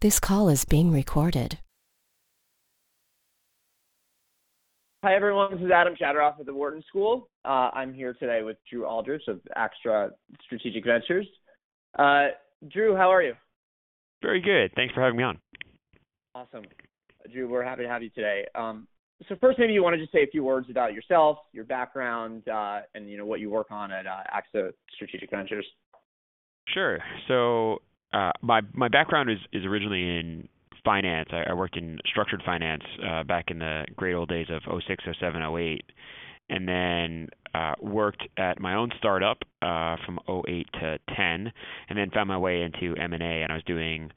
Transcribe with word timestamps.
This 0.00 0.18
call 0.18 0.48
is 0.48 0.64
being 0.64 0.90
recorded. 0.90 1.58
Hi, 5.04 5.14
everyone. 5.14 5.52
This 5.52 5.60
is 5.60 5.70
Adam 5.70 5.94
Chatteroff 5.94 6.40
at 6.40 6.46
the 6.46 6.54
Wharton 6.54 6.82
School. 6.88 7.28
Uh, 7.44 7.68
I'm 7.74 7.92
here 7.92 8.14
today 8.14 8.40
with 8.42 8.56
Drew 8.70 8.86
Aldrich 8.86 9.28
of 9.28 9.42
AXA 9.58 10.08
Strategic 10.46 10.86
Ventures. 10.86 11.26
Uh, 11.98 12.28
Drew, 12.72 12.96
how 12.96 13.12
are 13.12 13.22
you? 13.22 13.34
Very 14.22 14.40
good. 14.40 14.72
Thanks 14.74 14.94
for 14.94 15.02
having 15.02 15.18
me 15.18 15.24
on. 15.24 15.38
Awesome. 16.34 16.64
Drew, 17.30 17.46
we're 17.46 17.62
happy 17.62 17.82
to 17.82 17.88
have 17.90 18.02
you 18.02 18.08
today. 18.08 18.46
Um, 18.54 18.88
so 19.28 19.36
first, 19.38 19.58
maybe 19.58 19.74
you 19.74 19.82
want 19.82 19.96
to 19.96 20.00
just 20.00 20.12
say 20.12 20.22
a 20.22 20.30
few 20.30 20.42
words 20.42 20.70
about 20.70 20.94
yourself, 20.94 21.36
your 21.52 21.64
background, 21.64 22.48
uh, 22.48 22.80
and 22.94 23.10
you 23.10 23.18
know 23.18 23.26
what 23.26 23.40
you 23.40 23.50
work 23.50 23.66
on 23.70 23.92
at 23.92 24.06
uh, 24.06 24.22
AXA 24.34 24.70
Strategic 24.94 25.28
Ventures. 25.28 25.66
Sure. 26.72 26.98
So 27.28 27.82
uh, 28.12 28.32
my 28.42 28.60
my 28.72 28.88
background 28.88 29.30
is 29.30 29.38
is 29.52 29.64
originally 29.64 30.02
in 30.02 30.48
finance. 30.84 31.28
I, 31.32 31.50
I 31.50 31.54
worked 31.54 31.76
in 31.76 31.98
structured 32.06 32.42
finance 32.44 32.82
uh, 33.06 33.22
back 33.24 33.50
in 33.50 33.58
the 33.58 33.84
great 33.96 34.14
old 34.14 34.28
days 34.28 34.46
of 34.50 34.62
06, 34.86 35.04
07, 35.20 35.42
08, 35.42 35.84
and 36.48 36.68
then 36.68 37.28
uh, 37.54 37.74
worked 37.80 38.26
at 38.36 38.60
my 38.60 38.74
own 38.74 38.90
startup 38.98 39.38
uh, 39.62 39.96
from 40.04 40.18
08 40.28 40.66
to 40.80 40.98
10, 41.14 41.52
and 41.88 41.98
then 41.98 42.10
found 42.10 42.28
my 42.28 42.38
way 42.38 42.62
into 42.62 42.96
M&A, 42.96 43.42
and 43.42 43.52
I 43.52 43.54
was 43.54 43.64
doing 43.64 44.10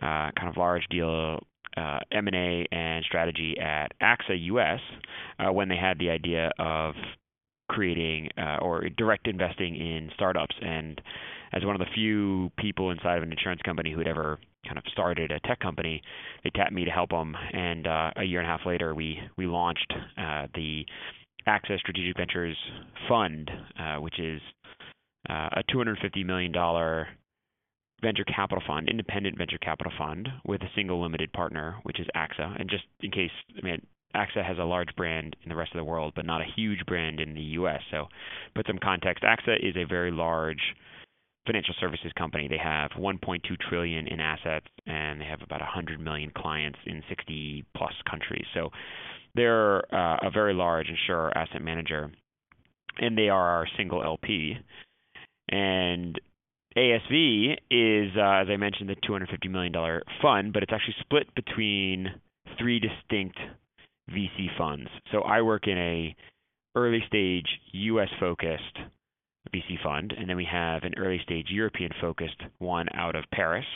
uh, 0.00 0.30
kind 0.36 0.48
of 0.48 0.56
large 0.56 0.86
deal 0.90 1.40
uh, 1.76 2.00
M&A 2.12 2.66
and 2.70 3.04
strategy 3.04 3.56
at 3.58 3.92
AXA 4.02 4.44
US 4.44 4.80
uh, 5.38 5.52
when 5.52 5.68
they 5.68 5.76
had 5.76 5.98
the 5.98 6.10
idea 6.10 6.50
of 6.58 6.94
creating 7.68 8.28
uh, 8.36 8.58
or 8.60 8.88
direct 8.90 9.26
investing 9.26 9.74
in 9.74 10.10
startups. 10.14 10.54
And 10.60 11.00
as 11.52 11.64
one 11.64 11.74
of 11.74 11.80
the 11.80 11.92
few 11.94 12.50
people 12.58 12.90
inside 12.90 13.16
of 13.16 13.22
an 13.22 13.32
insurance 13.32 13.60
company 13.62 13.92
who 13.92 13.98
had 13.98 14.08
ever 14.08 14.38
kind 14.64 14.78
of 14.78 14.84
started 14.92 15.30
a 15.30 15.40
tech 15.40 15.60
company, 15.60 16.02
they 16.44 16.50
tapped 16.50 16.72
me 16.72 16.84
to 16.84 16.90
help 16.90 17.10
them. 17.10 17.36
And 17.52 17.86
uh, 17.86 18.10
a 18.16 18.24
year 18.24 18.40
and 18.40 18.48
a 18.48 18.50
half 18.50 18.66
later, 18.66 18.94
we 18.94 19.18
we 19.36 19.46
launched 19.46 19.92
uh, 20.16 20.46
the 20.54 20.84
AXA 21.46 21.78
Strategic 21.78 22.16
Ventures 22.16 22.56
Fund, 23.08 23.50
uh, 23.78 23.96
which 23.96 24.18
is 24.18 24.40
uh, 25.28 25.48
a 25.52 25.62
$250 25.72 26.24
million 26.24 26.52
venture 28.00 28.24
capital 28.24 28.62
fund, 28.66 28.88
independent 28.88 29.38
venture 29.38 29.58
capital 29.58 29.92
fund 29.96 30.28
with 30.44 30.60
a 30.62 30.70
single 30.74 31.00
limited 31.00 31.32
partner, 31.32 31.76
which 31.84 32.00
is 32.00 32.06
AXA. 32.16 32.60
And 32.60 32.68
just 32.68 32.84
in 33.00 33.10
case, 33.10 33.30
I 33.56 33.64
mean, 33.64 33.80
AXA 34.14 34.44
has 34.44 34.58
a 34.58 34.64
large 34.64 34.94
brand 34.96 35.36
in 35.42 35.48
the 35.48 35.56
rest 35.56 35.72
of 35.72 35.78
the 35.78 35.84
world, 35.84 36.12
but 36.14 36.26
not 36.26 36.40
a 36.40 36.52
huge 36.56 36.84
brand 36.86 37.20
in 37.20 37.34
the 37.34 37.40
U.S. 37.40 37.80
So, 37.90 38.08
put 38.54 38.66
some 38.66 38.78
context. 38.82 39.24
AXA 39.24 39.56
is 39.62 39.76
a 39.76 39.84
very 39.84 40.10
large 40.10 40.60
financial 41.46 41.74
services 41.80 42.12
company. 42.16 42.48
They 42.48 42.58
have 42.58 42.92
1.2 42.92 43.40
trillion 43.68 44.06
in 44.06 44.20
assets, 44.20 44.66
and 44.86 45.20
they 45.20 45.24
have 45.24 45.42
about 45.42 45.60
100 45.60 46.00
million 46.00 46.30
clients 46.36 46.78
in 46.86 47.02
60 47.08 47.64
plus 47.76 47.94
countries. 48.08 48.44
So, 48.54 48.70
they're 49.34 49.78
uh, 49.94 50.18
a 50.22 50.30
very 50.30 50.54
large 50.54 50.88
insurer 50.88 51.36
asset 51.36 51.62
manager, 51.62 52.10
and 52.98 53.16
they 53.16 53.28
are 53.28 53.48
our 53.48 53.66
single 53.76 54.02
LP. 54.02 54.56
And 55.48 56.20
ASV 56.76 57.56
is, 57.70 58.12
uh, 58.16 58.42
as 58.42 58.48
I 58.50 58.56
mentioned, 58.56 58.88
the 58.88 58.96
$250 58.96 59.50
million 59.50 59.72
fund, 60.20 60.52
but 60.52 60.62
it's 60.62 60.72
actually 60.72 60.96
split 61.00 61.34
between 61.34 62.08
three 62.58 62.80
distinct 62.80 63.38
VC 64.10 64.46
funds. 64.58 64.88
So 65.10 65.22
I 65.22 65.42
work 65.42 65.66
in 65.66 65.78
a 65.78 66.16
early 66.74 67.02
stage 67.06 67.46
US 67.72 68.08
focused 68.18 68.78
VC 69.50 69.82
fund, 69.82 70.14
and 70.16 70.28
then 70.28 70.36
we 70.36 70.46
have 70.50 70.84
an 70.84 70.94
early 70.96 71.20
stage 71.22 71.46
European 71.50 71.90
focused 72.00 72.40
one 72.58 72.86
out 72.94 73.16
of 73.16 73.24
Paris, 73.32 73.66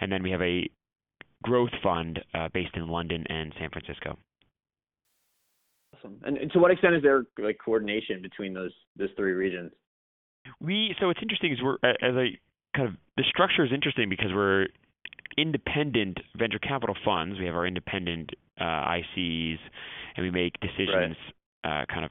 and 0.00 0.10
then 0.10 0.22
we 0.22 0.30
have 0.30 0.42
a 0.42 0.68
growth 1.42 1.70
fund 1.82 2.20
uh, 2.34 2.48
based 2.52 2.74
in 2.74 2.88
London 2.88 3.24
and 3.28 3.52
San 3.58 3.70
Francisco. 3.70 4.18
Awesome. 5.96 6.18
And, 6.24 6.36
and 6.36 6.50
to 6.52 6.58
what 6.58 6.70
extent 6.70 6.94
is 6.94 7.02
there 7.02 7.24
like 7.38 7.58
coordination 7.64 8.22
between 8.22 8.54
those 8.54 8.72
those 8.96 9.10
three 9.16 9.32
regions? 9.32 9.72
We 10.60 10.94
so 11.00 11.06
what's 11.06 11.20
interesting 11.22 11.52
is 11.52 11.58
we're 11.62 11.76
as 11.84 12.16
I 12.16 12.38
kind 12.76 12.88
of 12.88 12.94
the 13.16 13.24
structure 13.28 13.64
is 13.64 13.72
interesting 13.72 14.08
because 14.08 14.30
we're 14.34 14.66
independent 15.36 16.18
venture 16.36 16.58
capital 16.58 16.96
funds. 17.04 17.38
We 17.38 17.46
have 17.46 17.54
our 17.54 17.66
independent 17.66 18.30
uh, 18.60 18.64
ICs, 18.64 19.58
and 20.16 20.24
we 20.24 20.30
make 20.30 20.58
decisions 20.60 21.16
right. 21.64 21.82
uh, 21.82 21.86
kind 21.92 22.04
of 22.04 22.10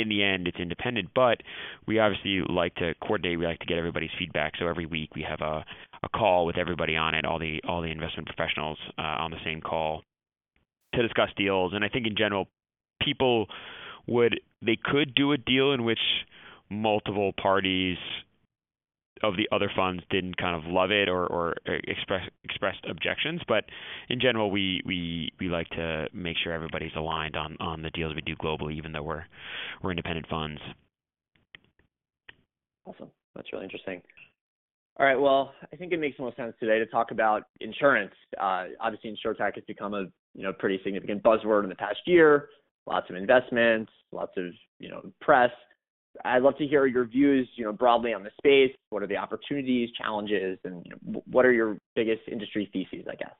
in 0.00 0.08
the 0.08 0.22
end 0.22 0.46
it's 0.46 0.58
independent, 0.58 1.08
but 1.14 1.42
we 1.86 1.98
obviously 1.98 2.40
like 2.48 2.74
to 2.76 2.94
coordinate. 3.02 3.38
We 3.38 3.46
like 3.46 3.60
to 3.60 3.66
get 3.66 3.78
everybody's 3.78 4.10
feedback. 4.18 4.52
So 4.58 4.66
every 4.66 4.86
week 4.86 5.14
we 5.14 5.22
have 5.28 5.40
a, 5.40 5.64
a 6.02 6.08
call 6.08 6.46
with 6.46 6.56
everybody 6.56 6.96
on 6.96 7.14
it, 7.14 7.24
all 7.24 7.38
the 7.38 7.60
all 7.68 7.82
the 7.82 7.90
investment 7.90 8.28
professionals 8.28 8.78
uh, 8.98 9.02
on 9.02 9.30
the 9.30 9.38
same 9.44 9.60
call 9.60 10.02
to 10.94 11.02
discuss 11.02 11.30
deals. 11.36 11.72
And 11.74 11.84
I 11.84 11.88
think 11.88 12.06
in 12.06 12.16
general, 12.16 12.48
people 13.02 13.46
would 14.06 14.40
they 14.64 14.78
could 14.82 15.14
do 15.14 15.32
a 15.32 15.36
deal 15.36 15.72
in 15.72 15.84
which 15.84 15.98
multiple 16.70 17.32
parties 17.40 17.96
of 19.22 19.36
the 19.36 19.48
other 19.52 19.70
funds 19.74 20.02
didn't 20.10 20.36
kind 20.36 20.56
of 20.56 20.70
love 20.70 20.90
it 20.90 21.08
or, 21.08 21.26
or 21.26 21.54
express 21.66 22.28
expressed 22.44 22.84
objections. 22.88 23.40
But 23.46 23.64
in 24.08 24.20
general, 24.20 24.50
we, 24.50 24.82
we 24.84 25.32
we 25.40 25.48
like 25.48 25.68
to 25.70 26.08
make 26.12 26.36
sure 26.42 26.52
everybody's 26.52 26.92
aligned 26.96 27.36
on, 27.36 27.56
on 27.60 27.82
the 27.82 27.90
deals 27.90 28.14
we 28.14 28.20
do 28.22 28.36
globally, 28.36 28.74
even 28.74 28.92
though 28.92 29.02
we're 29.02 29.24
we're 29.82 29.90
independent 29.90 30.26
funds. 30.28 30.60
Awesome, 32.86 33.10
that's 33.34 33.52
really 33.52 33.64
interesting. 33.64 34.02
All 34.98 35.06
right, 35.06 35.18
well, 35.18 35.52
I 35.72 35.76
think 35.76 35.92
it 35.92 36.00
makes 36.00 36.16
the 36.16 36.24
most 36.24 36.36
sense 36.36 36.54
today 36.58 36.80
to 36.80 36.86
talk 36.86 37.12
about 37.12 37.44
insurance. 37.60 38.12
Uh, 38.40 38.64
obviously, 38.80 39.16
insurtech 39.16 39.54
has 39.54 39.64
become 39.66 39.94
a 39.94 40.06
you 40.34 40.42
know 40.42 40.52
pretty 40.52 40.80
significant 40.82 41.22
buzzword 41.22 41.62
in 41.62 41.68
the 41.68 41.76
past 41.76 42.00
year. 42.06 42.48
Lots 42.86 43.08
of 43.10 43.16
investments, 43.16 43.92
lots 44.12 44.32
of 44.36 44.46
you 44.78 44.88
know 44.88 45.02
press. 45.20 45.50
I'd 46.24 46.42
love 46.42 46.56
to 46.58 46.66
hear 46.66 46.86
your 46.86 47.04
views, 47.04 47.48
you 47.56 47.64
know, 47.64 47.72
broadly 47.72 48.12
on 48.12 48.22
the 48.22 48.30
space. 48.38 48.74
What 48.90 49.02
are 49.02 49.06
the 49.06 49.16
opportunities, 49.16 49.90
challenges, 49.96 50.58
and 50.64 50.84
you 50.84 50.90
know, 50.90 51.22
what 51.30 51.46
are 51.46 51.52
your 51.52 51.78
biggest 51.94 52.22
industry 52.30 52.68
theses, 52.72 53.06
I 53.10 53.14
guess? 53.14 53.34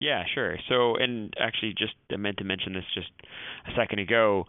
Yeah, 0.00 0.22
sure. 0.34 0.56
So, 0.68 0.96
and 0.96 1.32
actually, 1.38 1.74
just 1.76 1.92
I 2.12 2.16
meant 2.16 2.38
to 2.38 2.44
mention 2.44 2.72
this 2.72 2.84
just 2.94 3.10
a 3.66 3.70
second 3.76 3.98
ago. 3.98 4.44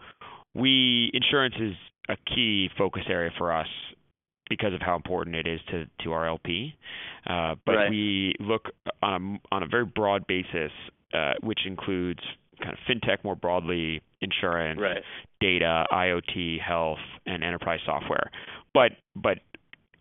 We 0.54 1.10
insurance 1.12 1.54
is 1.60 1.74
a 2.08 2.16
key 2.34 2.68
focus 2.76 3.02
area 3.08 3.30
for 3.36 3.52
us 3.52 3.68
because 4.48 4.74
of 4.74 4.80
how 4.80 4.96
important 4.96 5.36
it 5.36 5.46
is 5.46 5.60
to 5.70 5.84
to 6.04 6.12
our 6.12 6.26
LP. 6.26 6.74
Uh, 7.26 7.54
but 7.66 7.72
right. 7.72 7.90
we 7.90 8.34
look 8.40 8.68
on 9.02 9.40
a, 9.52 9.54
on 9.54 9.62
a 9.62 9.66
very 9.66 9.84
broad 9.84 10.26
basis, 10.26 10.72
uh, 11.14 11.34
which 11.42 11.60
includes 11.66 12.20
kind 12.62 12.74
of 12.74 12.78
fintech 12.88 13.24
more 13.24 13.36
broadly, 13.36 14.02
insurance, 14.20 14.80
right. 14.80 15.02
data, 15.40 15.84
IoT, 15.92 16.60
health, 16.60 16.98
and 17.26 17.42
enterprise 17.42 17.80
software. 17.84 18.30
But 18.74 18.92
but 19.14 19.38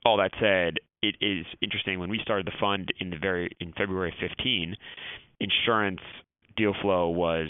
all 0.06 0.18
that 0.18 0.32
said, 0.40 0.78
it 1.02 1.16
is 1.22 1.46
interesting 1.62 2.00
when 2.00 2.10
we 2.10 2.20
started 2.22 2.46
the 2.46 2.58
fund 2.60 2.94
in 3.00 3.10
the 3.10 3.18
very 3.18 3.50
in 3.60 3.74
February 3.74 4.14
15, 4.20 4.76
insurance 5.40 6.02
deal 6.56 6.74
flow 6.82 7.10
was 7.10 7.50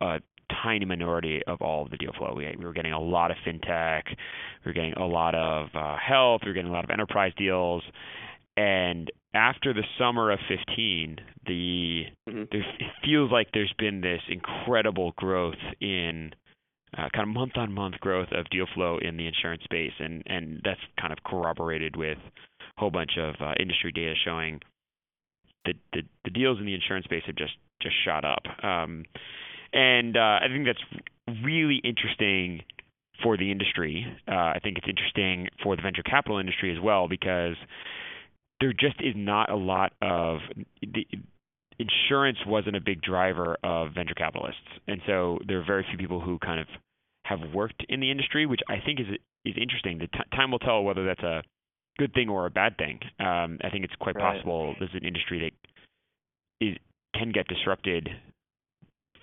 a 0.00 0.20
tiny 0.62 0.84
minority 0.84 1.42
of 1.46 1.62
all 1.62 1.84
of 1.84 1.90
the 1.90 1.96
deal 1.96 2.12
flow. 2.18 2.34
We, 2.36 2.52
we 2.58 2.64
were 2.64 2.72
getting 2.72 2.92
a 2.92 3.00
lot 3.00 3.30
of 3.30 3.36
fintech, 3.46 4.02
we 4.06 4.68
were 4.68 4.72
getting 4.72 4.94
a 4.94 5.06
lot 5.06 5.34
of 5.34 5.68
uh, 5.74 5.96
health, 5.96 6.42
we 6.44 6.50
were 6.50 6.54
getting 6.54 6.70
a 6.70 6.74
lot 6.74 6.84
of 6.84 6.90
enterprise 6.90 7.32
deals, 7.36 7.82
and 8.60 9.10
after 9.32 9.72
the 9.72 9.84
summer 9.98 10.30
of 10.30 10.38
15, 10.48 11.16
the 11.46 12.02
mm-hmm. 12.28 12.42
there, 12.52 12.60
it 12.60 12.92
feels 13.02 13.32
like 13.32 13.48
there's 13.54 13.72
been 13.78 14.02
this 14.02 14.20
incredible 14.28 15.12
growth 15.16 15.54
in 15.80 16.32
uh, 16.98 17.08
kind 17.14 17.28
of 17.28 17.28
month 17.28 17.52
on 17.56 17.72
month 17.72 17.98
growth 18.00 18.28
of 18.32 18.50
deal 18.50 18.66
flow 18.74 18.98
in 19.00 19.16
the 19.16 19.26
insurance 19.26 19.62
space, 19.64 19.92
and 19.98 20.22
and 20.26 20.60
that's 20.62 20.80
kind 21.00 21.12
of 21.12 21.18
corroborated 21.24 21.96
with 21.96 22.18
a 22.18 22.80
whole 22.80 22.90
bunch 22.90 23.12
of 23.18 23.34
uh, 23.40 23.54
industry 23.58 23.92
data 23.92 24.14
showing 24.24 24.60
that 25.64 25.76
the, 25.94 26.02
the 26.24 26.30
deals 26.30 26.58
in 26.58 26.66
the 26.66 26.74
insurance 26.74 27.04
space 27.04 27.22
have 27.26 27.36
just 27.36 27.54
just 27.80 27.94
shot 28.04 28.24
up. 28.26 28.42
Um, 28.62 29.04
and 29.72 30.16
uh, 30.16 30.40
I 30.42 30.48
think 30.48 30.66
that's 30.66 31.42
really 31.42 31.80
interesting 31.82 32.62
for 33.22 33.38
the 33.38 33.50
industry. 33.50 34.04
Uh, 34.28 34.32
I 34.32 34.58
think 34.62 34.76
it's 34.76 34.88
interesting 34.88 35.48
for 35.62 35.76
the 35.76 35.82
venture 35.82 36.02
capital 36.02 36.38
industry 36.38 36.74
as 36.76 36.82
well 36.82 37.08
because 37.08 37.54
there 38.60 38.72
just 38.72 39.00
is 39.00 39.14
not 39.16 39.50
a 39.50 39.56
lot 39.56 39.92
of 40.02 40.38
the 40.82 41.06
insurance 41.78 42.38
wasn't 42.46 42.76
a 42.76 42.80
big 42.80 43.00
driver 43.00 43.56
of 43.64 43.94
venture 43.94 44.14
capitalists, 44.14 44.60
and 44.86 45.00
so 45.06 45.38
there 45.46 45.58
are 45.58 45.64
very 45.64 45.84
few 45.88 45.98
people 45.98 46.20
who 46.20 46.38
kind 46.38 46.60
of 46.60 46.66
have 47.24 47.40
worked 47.54 47.84
in 47.88 48.00
the 48.00 48.10
industry, 48.10 48.46
which 48.46 48.60
I 48.68 48.76
think 48.84 49.00
is 49.00 49.06
is 49.44 49.54
interesting. 49.60 49.98
The 49.98 50.06
t- 50.06 50.36
time 50.36 50.50
will 50.50 50.58
tell 50.58 50.82
whether 50.82 51.06
that's 51.06 51.22
a 51.22 51.42
good 51.98 52.12
thing 52.12 52.28
or 52.28 52.46
a 52.46 52.50
bad 52.50 52.76
thing. 52.76 53.00
Um, 53.18 53.58
I 53.62 53.70
think 53.70 53.84
it's 53.84 53.94
quite 54.00 54.16
right. 54.16 54.34
possible 54.34 54.74
there's 54.78 54.94
an 54.94 55.04
industry 55.06 55.50
that 55.50 56.66
is 56.66 56.76
can 57.14 57.32
get 57.32 57.48
disrupted 57.48 58.08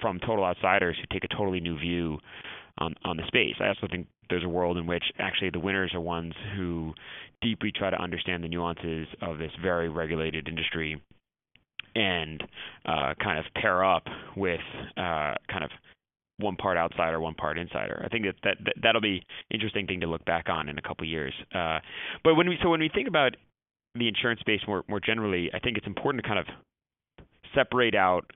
from 0.01 0.19
total 0.19 0.45
outsiders 0.45 0.97
who 0.97 1.05
take 1.11 1.23
a 1.23 1.35
totally 1.35 1.59
new 1.59 1.77
view 1.77 2.17
on 2.77 2.95
on 3.03 3.18
the 3.18 3.24
space. 3.27 3.56
I 3.59 3.68
also 3.68 3.88
think 3.89 4.07
there's 4.29 4.44
a 4.44 4.50
world 4.50 4.77
in 4.77 4.88
which 4.88 5.03
actually 5.19 5.50
the 5.50 5.59
winners 5.59 5.91
are 5.94 6.01
ones 6.01 6.33
who 6.56 6.94
deeply 7.41 7.71
try 7.71 7.89
to 7.89 8.01
understand 8.01 8.44
the 8.44 8.47
nuances 8.47 9.07
of 9.21 9.38
this 9.38 9.51
very 9.62 9.89
regulated 9.89 10.47
industry 10.47 11.01
and 11.95 12.44
uh, 12.85 13.13
kind 13.21 13.39
of 13.39 13.45
pair 13.56 13.83
up 13.83 14.03
with 14.35 14.59
uh, 14.97 15.33
kind 15.50 15.63
of 15.63 15.71
one 16.39 16.56
part 16.56 16.77
outsider, 16.77 17.19
one 17.19 17.33
part 17.33 17.57
insider. 17.57 18.01
I 18.06 18.09
think 18.09 18.25
that, 18.25 18.35
that, 18.44 18.57
that 18.65 18.74
that'll 18.81 19.01
be 19.01 19.23
interesting 19.51 19.88
thing 19.88 20.01
to 20.01 20.07
look 20.07 20.23
back 20.25 20.50
on 20.50 20.69
in 20.69 20.77
a 20.77 20.81
couple 20.81 21.03
of 21.03 21.09
years. 21.09 21.33
Uh, 21.53 21.80
but 22.23 22.35
when 22.35 22.47
we 22.47 22.57
so 22.62 22.69
when 22.69 22.80
we 22.80 22.89
think 22.94 23.07
about 23.07 23.35
the 23.95 24.07
insurance 24.07 24.39
space 24.39 24.62
more 24.68 24.83
more 24.88 25.00
generally, 25.00 25.50
I 25.53 25.59
think 25.59 25.77
it's 25.77 25.88
important 25.88 26.23
to 26.23 26.27
kind 26.27 26.39
of 26.39 26.45
separate 27.56 27.95
out 27.95 28.31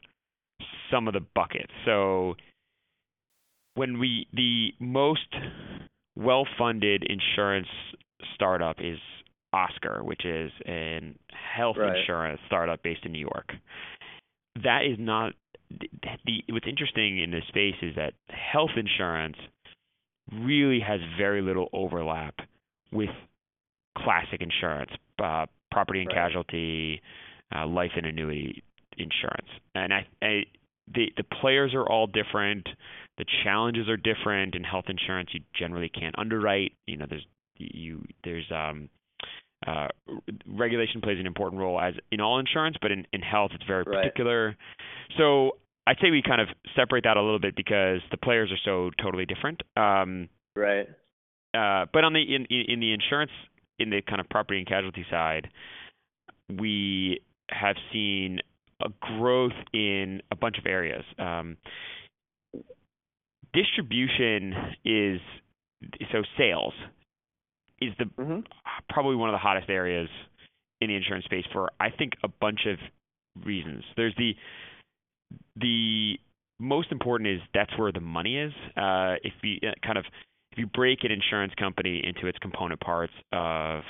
some 0.90 1.08
of 1.08 1.14
the 1.14 1.22
buckets. 1.36 1.72
So 1.86 2.36
when 3.76 4.00
we 4.00 4.28
the 4.34 4.74
most 4.80 5.28
well-funded 6.16 7.04
insurance 7.04 7.68
startup 8.36 8.78
is 8.80 9.00
Oscar, 9.54 10.04
which 10.04 10.26
is 10.26 10.52
an 10.66 11.18
health 11.56 11.78
Right. 11.78 11.98
insurance 11.98 12.40
startup 12.48 12.82
based 12.84 13.06
in 13.06 13.12
New 13.12 13.20
York. 13.20 13.54
That 14.64 14.86
is 14.86 14.98
not 15.00 15.34
the 16.26 16.44
what's 16.50 16.68
interesting 16.68 17.20
in 17.20 17.32
this 17.32 17.44
space 17.48 17.76
is 17.82 17.96
that 17.96 18.14
health 18.30 18.72
insurance 18.76 19.38
really 20.32 20.80
has 20.80 21.00
very 21.18 21.42
little 21.42 21.70
overlap 21.74 22.36
with 22.92 23.10
classic 23.98 24.42
insurance, 24.42 24.92
uh, 25.22 25.46
property 25.72 26.02
and 26.02 26.08
Right. 26.10 26.16
casualty, 26.16 27.02
uh, 27.56 27.66
life 27.68 27.92
and 27.96 28.06
annuity 28.06 28.64
insurance. 28.98 29.48
And 29.76 29.94
I, 29.94 30.08
I 30.22 30.44
the 30.94 31.12
the 31.18 31.24
players 31.24 31.74
are 31.74 31.88
all 31.88 32.08
different. 32.08 32.68
The 33.18 33.26
challenges 33.44 33.88
are 33.90 33.98
different. 33.98 34.56
In 34.56 34.64
health 34.64 34.86
insurance, 34.88 35.30
you 35.34 35.42
generally 35.58 35.90
can't 35.90 36.18
underwrite. 36.18 36.74
You 36.88 36.98
know, 36.98 37.06
there's 37.10 37.26
you 37.58 38.04
there's 38.24 38.50
um 38.52 38.90
uh, 39.68 39.88
regulation 40.48 41.02
plays 41.02 41.20
an 41.20 41.28
important 41.28 41.62
role 41.62 41.80
as 41.80 41.94
in 42.12 42.20
all 42.20 42.40
insurance, 42.40 42.78
but 42.82 42.92
in, 42.92 43.06
in 43.14 43.22
health 43.22 43.52
it's 43.54 43.64
very 43.66 43.84
Right. 43.84 43.98
particular. 43.98 44.56
So 45.18 45.58
I'd 45.86 45.98
say 46.02 46.10
we 46.10 46.24
kind 46.24 46.42
of 46.42 46.48
separate 46.76 47.04
that 47.04 47.18
a 47.18 47.22
little 47.22 47.40
bit 47.40 47.56
because 47.56 48.00
the 48.10 48.18
players 48.18 48.52
are 48.52 48.58
so 48.66 48.90
totally 49.02 49.26
different. 49.26 49.62
Um, 49.78 50.30
Right. 50.56 50.88
uh, 51.54 51.86
but 51.94 52.04
on 52.04 52.14
the 52.14 52.22
in 52.22 52.46
in 52.46 52.80
the 52.80 52.94
insurance 52.94 53.32
in 53.78 53.90
the 53.90 54.02
kind 54.02 54.20
of 54.20 54.28
property 54.30 54.58
and 54.60 54.68
casualty 54.68 55.06
side, 55.10 55.50
we 56.50 57.22
have 57.50 57.76
seen 57.94 58.40
growth 59.02 59.54
in 59.74 60.22
a 60.32 60.36
bunch 60.36 60.58
of 60.58 60.66
areas. 60.66 61.04
Um, 61.18 61.58
distribution 63.54 64.76
is 64.86 65.22
so 66.12 66.24
sales 66.38 66.74
is 67.82 67.94
the 67.98 68.06
Mhm. 68.06 68.46
probably 68.90 69.16
one 69.16 69.30
of 69.30 69.34
the 69.34 69.40
hottest 69.40 69.70
areas 69.70 70.10
in 70.80 70.90
the 70.90 70.96
insurance 70.96 71.26
space 71.26 71.46
for 71.48 71.72
I 71.80 71.90
think 71.90 72.18
a 72.24 72.28
bunch 72.28 72.66
of 72.66 72.80
reasons. 73.44 73.84
There's 73.96 74.16
the 74.16 74.36
the 75.56 76.20
most 76.60 76.92
important 76.92 77.28
is 77.30 77.42
that's 77.54 77.76
where 77.78 77.92
the 77.92 78.00
money 78.02 78.38
is. 78.38 78.54
Uh, 78.76 79.16
if 79.24 79.34
you 79.44 79.60
uh, 79.68 79.74
kind 79.82 79.98
of 79.98 80.06
if 80.52 80.58
you 80.58 80.68
break 80.68 81.04
an 81.04 81.12
insurance 81.12 81.54
company 81.56 82.06
into 82.06 82.28
its 82.28 82.38
component 82.40 82.80
parts 82.80 83.14
of 83.32 83.84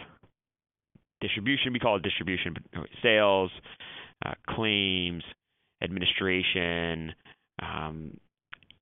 distribution, 1.19 1.73
we 1.73 1.79
call 1.79 1.95
it 1.95 2.03
distribution, 2.03 2.53
but 2.53 2.89
sales, 3.01 3.51
uh, 4.25 4.33
claims, 4.49 5.23
administration, 5.81 7.13
um, 7.61 8.17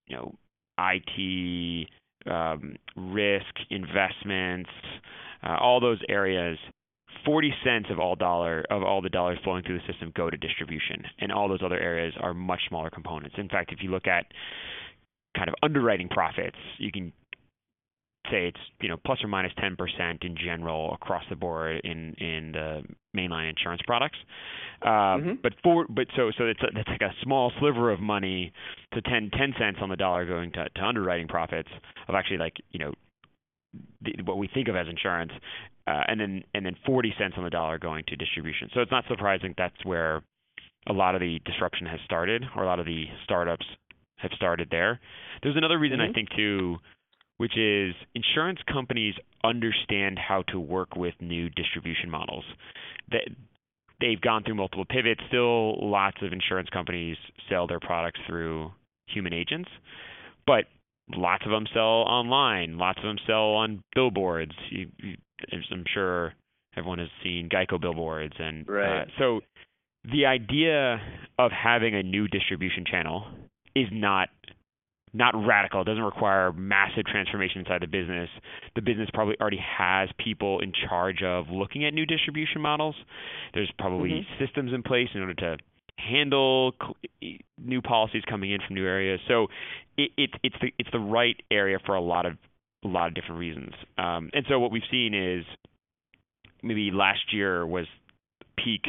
you 0.07 0.15
know, 0.15 0.33
IT, 0.79 1.87
um, 2.25 2.75
risk, 2.95 3.53
investments, 3.69 4.69
uh, 5.43 5.57
all 5.59 5.79
those 5.79 5.99
areas. 6.09 6.57
40 7.25 7.53
cents 7.65 7.87
of 7.91 7.99
all 7.99 8.15
dollar 8.15 8.63
of 8.69 8.81
all 8.81 9.01
the 9.01 9.09
dollars 9.09 9.37
flowing 9.43 9.63
through 9.63 9.79
the 9.79 9.91
system 9.91 10.11
go 10.15 10.29
to 10.29 10.37
distribution, 10.37 11.03
and 11.19 11.31
all 11.31 11.49
those 11.49 11.61
other 11.63 11.77
areas 11.77 12.13
are 12.21 12.33
much 12.33 12.61
smaller 12.69 12.89
components. 12.89 13.35
In 13.37 13.49
fact, 13.49 13.73
if 13.73 13.79
you 13.81 13.91
look 13.91 14.07
at 14.07 14.25
kind 15.35 15.49
of 15.49 15.55
underwriting 15.61 16.07
profits, 16.07 16.55
you 16.77 16.91
can 16.91 17.11
say 18.31 18.47
it's 18.47 18.59
you 18.81 18.89
know 18.89 18.97
plus 19.05 19.23
or 19.23 19.27
minus 19.27 19.51
10% 19.59 20.23
in 20.23 20.35
general 20.37 20.93
across 20.93 21.23
the 21.29 21.35
board 21.35 21.81
in 21.83 22.13
in 22.15 22.51
the 22.51 22.83
mainline 23.15 23.49
insurance 23.49 23.81
products. 23.85 24.17
Uh, 24.81 25.17
Mhm. 25.17 25.41
But 25.41 25.53
for 25.63 25.85
but 25.89 26.07
so 26.15 26.31
so 26.37 26.45
it's 26.45 26.59
that's 26.73 26.87
like 26.87 27.01
a 27.01 27.13
small 27.21 27.51
sliver 27.59 27.91
of 27.91 27.99
money 27.99 28.51
to 28.93 29.01
10 29.01 29.31
10 29.31 29.53
cents 29.57 29.79
on 29.81 29.89
the 29.89 29.95
dollar 29.97 30.25
going 30.25 30.51
to, 30.53 30.69
to 30.69 30.83
underwriting 30.83 31.27
profits 31.27 31.69
of 32.07 32.15
actually 32.15 32.37
like 32.37 32.57
you 32.71 32.79
know 32.79 32.93
the, 34.01 34.15
what 34.23 34.37
we 34.37 34.47
think 34.47 34.67
of 34.67 34.75
as 34.75 34.87
insurance, 34.87 35.31
uh, 35.87 36.03
and 36.07 36.19
then 36.19 36.43
and 36.53 36.65
then 36.65 36.75
40 36.85 37.13
cents 37.17 37.35
on 37.37 37.43
the 37.43 37.49
dollar 37.49 37.77
going 37.77 38.03
to 38.07 38.15
distribution. 38.15 38.69
So 38.73 38.81
it's 38.81 38.91
not 38.91 39.05
surprising 39.07 39.53
that's 39.57 39.83
where 39.83 40.21
a 40.87 40.93
lot 40.93 41.13
of 41.15 41.21
the 41.21 41.39
disruption 41.45 41.85
has 41.87 41.99
started, 42.05 42.43
or 42.55 42.63
a 42.63 42.65
lot 42.65 42.79
of 42.79 42.85
the 42.85 43.05
startups 43.23 43.65
have 44.17 44.31
started 44.35 44.69
there. 44.71 44.99
There's 45.43 45.55
another 45.55 45.77
reason 45.77 46.01
I 46.01 46.07
Mhm. 46.07 46.13
think 46.13 46.29
too, 46.31 46.79
which 47.39 47.57
is 47.57 47.95
insurance 48.15 48.59
companies 48.71 49.15
understand 49.45 50.19
how 50.19 50.43
to 50.49 50.59
work 50.59 50.95
with 50.97 51.13
new 51.21 51.49
distribution 51.49 52.09
models. 52.09 52.43
That 53.11 53.29
they've 54.01 54.19
gone 54.19 54.43
through 54.43 54.55
multiple 54.55 54.83
pivots. 54.83 55.21
Still, 55.29 55.89
lots 55.89 56.17
of 56.21 56.33
insurance 56.33 56.67
companies 56.69 57.15
sell 57.49 57.65
their 57.65 57.79
products 57.79 58.19
through 58.27 58.71
human 59.07 59.33
agents, 59.33 59.69
but 60.45 60.65
lots 61.15 61.45
of 61.45 61.51
them 61.51 61.65
sell 61.73 62.03
online. 62.03 62.77
Lots 62.77 62.99
of 62.99 63.05
them 63.05 63.17
sell 63.25 63.53
on 63.53 63.81
billboards. 63.95 64.51
You, 64.69 64.89
you, 64.97 65.15
I'm 65.53 65.85
sure 65.93 66.33
everyone 66.75 66.99
has 66.99 67.09
seen 67.23 67.47
Geico 67.49 67.79
billboards, 67.79 68.33
and 68.37 68.67
Right. 68.67 69.03
uh, 69.03 69.05
so 69.17 69.41
the 70.11 70.25
idea 70.25 71.01
of 71.37 71.51
having 71.51 71.95
a 71.95 72.03
new 72.03 72.27
distribution 72.27 72.83
channel 72.85 73.27
is 73.75 73.87
not 73.93 74.27
not 75.13 75.33
radical. 75.35 75.81
It 75.81 75.85
doesn't 75.85 76.03
require 76.03 76.51
massive 76.53 77.05
transformation 77.05 77.59
inside 77.59 77.81
the 77.81 77.87
business. 77.87 78.29
The 78.75 78.81
business 78.81 79.09
probably 79.13 79.35
already 79.41 79.63
has 79.77 80.09
people 80.17 80.59
in 80.59 80.71
charge 80.87 81.23
of 81.23 81.49
looking 81.49 81.85
at 81.85 81.93
new 81.93 82.05
distribution 82.05 82.61
models. 82.61 82.95
There's 83.53 83.71
probably 83.77 84.11
Mhm. 84.11 84.37
systems 84.39 84.73
in 84.73 84.83
place 84.83 85.09
in 85.13 85.21
order 85.21 85.33
to 85.35 85.57
handle 85.97 86.75
new 87.57 87.81
policies 87.81 88.23
coming 88.25 88.51
in 88.51 88.61
from 88.61 88.75
new 88.75 88.85
areas. 88.85 89.19
So 89.27 89.49
it, 89.97 90.11
it, 90.17 90.29
it's 90.43 90.55
the 90.61 90.73
it's 90.77 90.89
the 90.91 90.99
right 90.99 91.39
area 91.51 91.79
for 91.85 91.95
a 91.95 92.01
lot 92.01 92.25
of 92.25 92.37
a 92.85 92.87
lot 92.87 93.07
of 93.07 93.13
different 93.13 93.39
reasons. 93.39 93.73
Um, 93.97 94.29
and 94.33 94.45
so 94.47 94.59
what 94.59 94.71
we've 94.71 94.87
seen 94.89 95.13
is 95.13 95.45
maybe 96.63 96.91
last 96.91 97.33
year 97.33 97.65
was 97.65 97.87
peak 98.57 98.85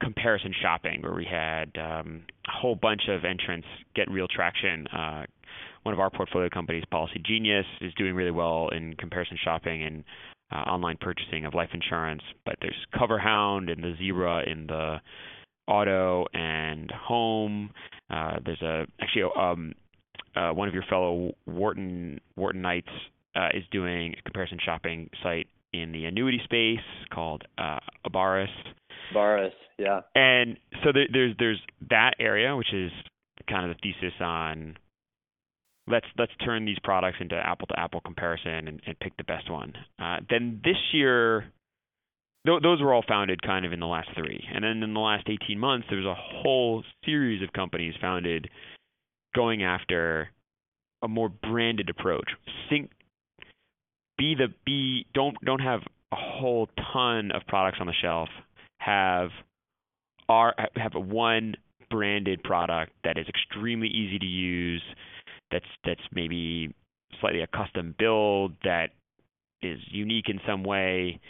comparison 0.00 0.52
shopping 0.60 1.02
where 1.02 1.14
we 1.14 1.24
had 1.24 1.70
um, 1.76 2.24
a 2.46 2.60
whole 2.60 2.74
bunch 2.74 3.02
of 3.08 3.24
entrants 3.24 3.66
get 3.94 4.10
real 4.10 4.26
traction. 4.28 4.86
Uh, 4.88 5.24
one 5.82 5.92
of 5.92 6.00
our 6.00 6.10
portfolio 6.10 6.48
companies, 6.48 6.84
Policy 6.90 7.20
Genius, 7.24 7.66
is 7.80 7.92
doing 7.94 8.14
really 8.14 8.30
well 8.30 8.68
in 8.70 8.94
comparison 8.94 9.38
shopping 9.42 9.82
and 9.82 10.04
uh, 10.52 10.70
online 10.70 10.96
purchasing 11.00 11.44
of 11.44 11.54
life 11.54 11.70
insurance. 11.72 12.22
But 12.44 12.56
there's 12.60 12.74
CoverHound 12.94 13.70
and 13.70 13.82
the 13.82 13.94
Zebra 13.98 14.50
in 14.50 14.66
the 14.66 15.00
auto 15.66 16.26
and 16.32 16.90
home. 16.90 17.70
Uh, 18.10 18.36
there's 18.44 18.62
a 18.62 18.86
actually 19.00 19.24
um, 19.38 19.72
uh, 20.36 20.50
one 20.50 20.68
of 20.68 20.74
your 20.74 20.84
fellow 20.88 21.32
Wharton 21.46 22.20
Wharton 22.36 22.62
Knights 22.62 22.88
uh, 23.36 23.48
is 23.54 23.64
doing 23.70 24.14
a 24.18 24.22
comparison 24.22 24.58
shopping 24.64 25.10
site 25.22 25.48
in 25.72 25.92
the 25.92 26.04
annuity 26.04 26.40
space 26.44 26.84
called 27.12 27.42
uh, 27.58 27.80
Abaris. 28.06 28.46
Baris, 29.12 29.52
yeah. 29.78 30.00
And 30.14 30.56
so 30.82 30.92
there, 30.92 31.06
there's 31.12 31.34
there's 31.38 31.60
that 31.90 32.14
area, 32.18 32.56
which 32.56 32.72
is 32.72 32.92
kind 33.48 33.70
of 33.70 33.76
the 33.76 33.92
thesis 33.92 34.14
on 34.20 34.76
let's 35.88 36.06
let's 36.18 36.32
turn 36.44 36.64
these 36.64 36.78
products 36.82 37.18
into 37.20 37.36
apple 37.36 37.66
to 37.66 37.78
apple 37.78 38.00
comparison 38.00 38.68
and, 38.68 38.80
and 38.86 38.98
pick 39.00 39.16
the 39.16 39.24
best 39.24 39.50
one. 39.50 39.72
Uh, 39.98 40.18
then 40.28 40.60
this 40.64 40.76
year, 40.92 41.52
th- 42.46 42.62
those 42.62 42.80
were 42.80 42.92
all 42.92 43.04
founded 43.06 43.42
kind 43.42 43.64
of 43.64 43.72
in 43.72 43.80
the 43.80 43.86
last 43.86 44.08
three, 44.16 44.42
and 44.52 44.64
then 44.64 44.82
in 44.82 44.94
the 44.94 45.00
last 45.00 45.28
18 45.28 45.58
months, 45.58 45.86
there 45.88 45.98
was 45.98 46.06
a 46.06 46.14
whole 46.42 46.82
series 47.04 47.42
of 47.42 47.52
companies 47.52 47.94
founded 48.00 48.48
going 49.34 49.62
after 49.62 50.30
a 51.02 51.08
more 51.08 51.28
branded 51.28 51.90
approach. 51.90 52.30
Think, 52.70 52.90
be 54.16 54.34
the 54.34 54.48
be 54.64 55.06
don't 55.12 55.36
don't 55.44 55.60
have 55.60 55.80
a 56.12 56.16
whole 56.16 56.68
ton 56.92 57.30
of 57.32 57.42
products 57.46 57.78
on 57.80 57.86
the 57.86 57.94
shelf. 58.00 58.28
Have 58.78 59.30
are 60.28 60.54
have 60.76 60.94
a 60.94 61.00
one 61.00 61.56
branded 61.90 62.42
product 62.42 62.92
that 63.04 63.18
is 63.18 63.26
extremely 63.28 63.88
easy 63.88 64.18
to 64.18 64.26
use. 64.26 64.82
That's 65.50 65.66
that's 65.84 66.00
maybe 66.12 66.74
slightly 67.20 67.42
a 67.42 67.46
custom 67.46 67.94
build 67.98 68.52
that 68.64 68.90
is 69.62 69.78
unique 69.88 70.28
in 70.28 70.40
some 70.46 70.64
way, 70.64 71.20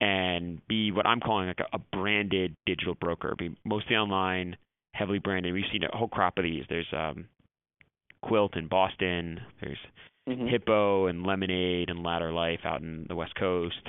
and 0.00 0.66
be 0.68 0.90
what 0.92 1.06
I'm 1.06 1.20
calling 1.20 1.48
like 1.48 1.60
a, 1.60 1.76
a 1.76 1.78
branded 1.78 2.54
digital 2.66 2.94
broker. 2.94 3.34
Be 3.36 3.56
mostly 3.64 3.96
online, 3.96 4.56
heavily 4.94 5.18
branded. 5.18 5.52
We've 5.52 5.64
seen 5.70 5.84
a 5.84 5.96
whole 5.96 6.08
crop 6.08 6.38
of 6.38 6.44
these. 6.44 6.64
There's 6.68 6.92
um, 6.92 7.26
Quilt 8.22 8.56
in 8.56 8.68
Boston. 8.68 9.40
There's 9.60 9.78
Mhm. 10.28 10.50
Hippo 10.50 11.06
and 11.06 11.24
Lemonade 11.24 11.88
and 11.88 12.02
Ladder 12.02 12.32
Life 12.32 12.58
out 12.64 12.80
in 12.80 13.06
the 13.08 13.14
West 13.14 13.36
Coast. 13.36 13.80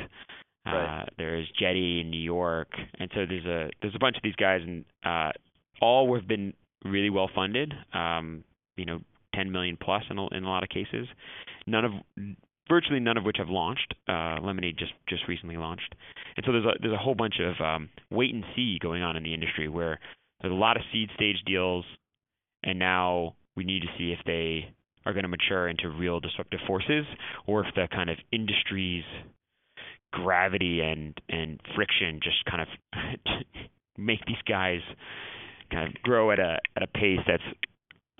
Uh, 0.67 1.05
there's 1.17 1.47
Jetty 1.59 2.01
in 2.01 2.09
New 2.09 2.19
York, 2.21 2.69
and 2.99 3.09
so 3.13 3.25
there's 3.27 3.45
a 3.45 3.69
there's 3.81 3.95
a 3.95 3.99
bunch 3.99 4.17
of 4.17 4.23
these 4.23 4.35
guys, 4.35 4.61
and 4.63 4.85
uh, 5.05 5.31
all 5.81 6.13
have 6.15 6.27
been 6.27 6.53
really 6.83 7.09
well 7.09 7.29
funded. 7.33 7.73
Um, 7.93 8.43
you 8.75 8.85
know, 8.85 8.99
10 9.35 9.51
million 9.51 9.77
plus 9.79 10.03
in 10.09 10.17
a, 10.17 10.27
in 10.35 10.43
a 10.43 10.49
lot 10.49 10.63
of 10.63 10.69
cases. 10.69 11.07
None 11.65 11.85
of 11.85 11.91
virtually 12.69 12.99
none 12.99 13.17
of 13.17 13.23
which 13.23 13.37
have 13.37 13.49
launched. 13.49 13.93
Uh, 14.07 14.37
Lemonade 14.41 14.77
just 14.77 14.93
just 15.07 15.27
recently 15.27 15.57
launched, 15.57 15.95
and 16.35 16.45
so 16.45 16.51
there's 16.51 16.65
a 16.65 16.73
there's 16.81 16.93
a 16.93 16.97
whole 16.97 17.15
bunch 17.15 17.35
of 17.39 17.63
um, 17.63 17.89
wait 18.09 18.33
and 18.33 18.43
see 18.55 18.77
going 18.81 19.03
on 19.03 19.15
in 19.15 19.23
the 19.23 19.33
industry 19.33 19.67
where 19.67 19.99
there's 20.41 20.51
a 20.51 20.55
lot 20.55 20.77
of 20.77 20.83
seed 20.91 21.09
stage 21.15 21.37
deals, 21.45 21.85
and 22.63 22.79
now 22.79 23.35
we 23.55 23.63
need 23.63 23.81
to 23.81 23.87
see 23.97 24.11
if 24.11 24.19
they 24.25 24.73
are 25.05 25.13
going 25.13 25.23
to 25.23 25.29
mature 25.29 25.69
into 25.69 25.89
real 25.89 26.19
disruptive 26.19 26.59
forces 26.67 27.05
or 27.45 27.65
if 27.65 27.73
the 27.75 27.87
kind 27.91 28.09
of 28.09 28.17
industry's 28.31 29.05
gravity 30.23 30.81
and 30.81 31.19
and 31.29 31.59
friction 31.75 32.19
just 32.21 32.43
kind 32.45 32.61
of 32.61 32.67
make 33.97 34.25
these 34.25 34.41
guys 34.47 34.79
kind 35.71 35.87
of 35.87 36.01
grow 36.01 36.31
at 36.31 36.39
a 36.39 36.57
at 36.75 36.83
a 36.83 36.87
pace 36.87 37.19
that's 37.27 37.43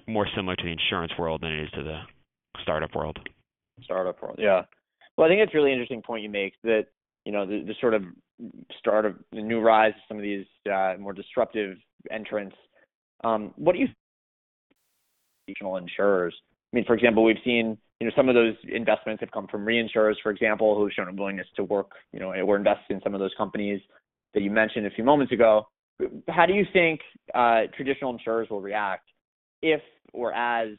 more 0.08 0.28
similar 0.36 0.56
to 0.56 0.64
the 0.64 0.72
insurance 0.72 1.12
world 1.18 1.42
than 1.42 1.52
it 1.52 1.64
is 1.64 1.70
to 1.72 1.84
the 1.84 2.00
startup 2.62 2.96
world. 2.96 3.20
Startup 3.84 4.20
world, 4.22 4.38
yeah. 4.40 4.64
Well, 5.18 5.28
I 5.28 5.30
think 5.30 5.42
it's 5.42 5.54
a 5.54 5.58
really 5.58 5.72
interesting 5.72 6.02
point 6.02 6.24
you 6.24 6.30
make 6.30 6.54
that 6.64 6.86
you 7.26 7.32
know 7.32 7.46
the, 7.46 7.64
the 7.66 7.76
sort 7.80 7.94
of 7.94 8.04
start 8.78 9.06
of 9.06 9.16
the 9.32 9.42
new 9.42 9.60
rise 9.60 9.94
of 9.96 10.02
some 10.08 10.18
of 10.18 10.24
these 10.24 10.46
uh, 10.72 10.96
more 11.00 11.14
disruptive 11.14 11.78
entrants. 12.12 12.56
Um, 13.24 13.54
what 13.56 13.74
do 13.74 13.80
you 13.80 13.88
insurers? 15.78 16.36
I 16.72 16.76
mean, 16.76 16.86
for 16.86 16.94
example, 16.94 17.24
we've 17.24 17.38
seen 17.44 17.78
you 18.00 18.08
know 18.08 18.14
some 18.16 18.30
of 18.30 18.36
those 18.36 18.56
investments 18.68 19.22
have 19.22 19.32
come 19.32 19.48
from 19.48 19.66
reinsurers, 19.66 20.16
for 20.22 20.32
example, 20.32 20.76
who've 20.76 20.92
shown 20.92 21.08
a 21.08 21.14
willingness 21.14 21.48
to 21.56 21.64
work, 21.64 21.92
you 22.14 22.20
know, 22.20 22.32
or 22.32 22.56
invest 22.56 22.82
in 22.90 23.02
some 23.04 23.14
of 23.14 23.20
those 23.20 23.34
companies 23.38 23.82
that 24.34 24.42
you 24.42 24.52
mentioned 24.52 24.86
a 24.86 24.92
few 24.92 25.04
moments 25.04 25.34
ago. 25.34 25.68
How 26.30 26.46
do 26.46 26.54
you 26.54 26.66
think 26.74 27.00
uh, 27.34 27.62
traditional 27.76 28.12
insurers 28.12 28.50
will 28.50 28.62
react 28.62 29.08
if 29.64 29.82
or 30.14 30.32
as 30.34 30.70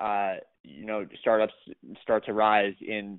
uh, 0.00 0.34
you 0.62 0.86
know 0.86 1.06
startups 1.20 1.54
start 2.00 2.24
to 2.26 2.32
rise 2.32 2.74
in 2.80 3.18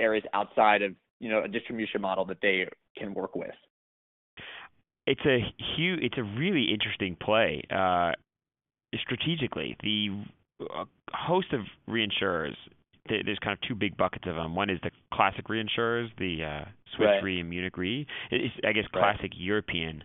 areas 0.00 0.24
outside 0.34 0.82
of 0.82 0.94
you 1.20 1.30
know 1.30 1.44
a 1.44 1.48
distribution 1.48 2.00
model 2.00 2.24
that 2.24 2.38
they 2.42 2.66
can 2.96 3.14
work 3.14 3.36
with? 3.36 3.54
It's 5.06 5.24
a 5.24 5.38
huge, 5.76 6.00
it's 6.02 6.18
a 6.18 6.22
really 6.22 6.72
interesting 6.72 7.16
play 7.20 7.62
uh, 7.70 8.12
strategically. 9.00 9.76
The 9.82 10.24
a 10.60 10.84
host 11.12 11.52
of 11.52 11.60
reinsurers. 11.88 12.54
There's 13.24 13.38
kind 13.38 13.52
of 13.52 13.68
two 13.68 13.74
big 13.74 13.96
buckets 13.96 14.24
of 14.26 14.36
them. 14.36 14.54
One 14.54 14.70
is 14.70 14.78
the 14.82 14.90
classic 15.12 15.48
reinsurers, 15.48 16.08
the 16.18 16.44
uh, 16.44 16.64
Swiss 16.96 17.06
right. 17.06 17.22
Re 17.22 17.40
and 17.40 17.50
Munich 17.50 17.76
Re. 17.76 18.06
It's, 18.30 18.54
I 18.66 18.72
guess, 18.72 18.84
right. 18.94 19.16
classic 19.16 19.32
European 19.36 20.04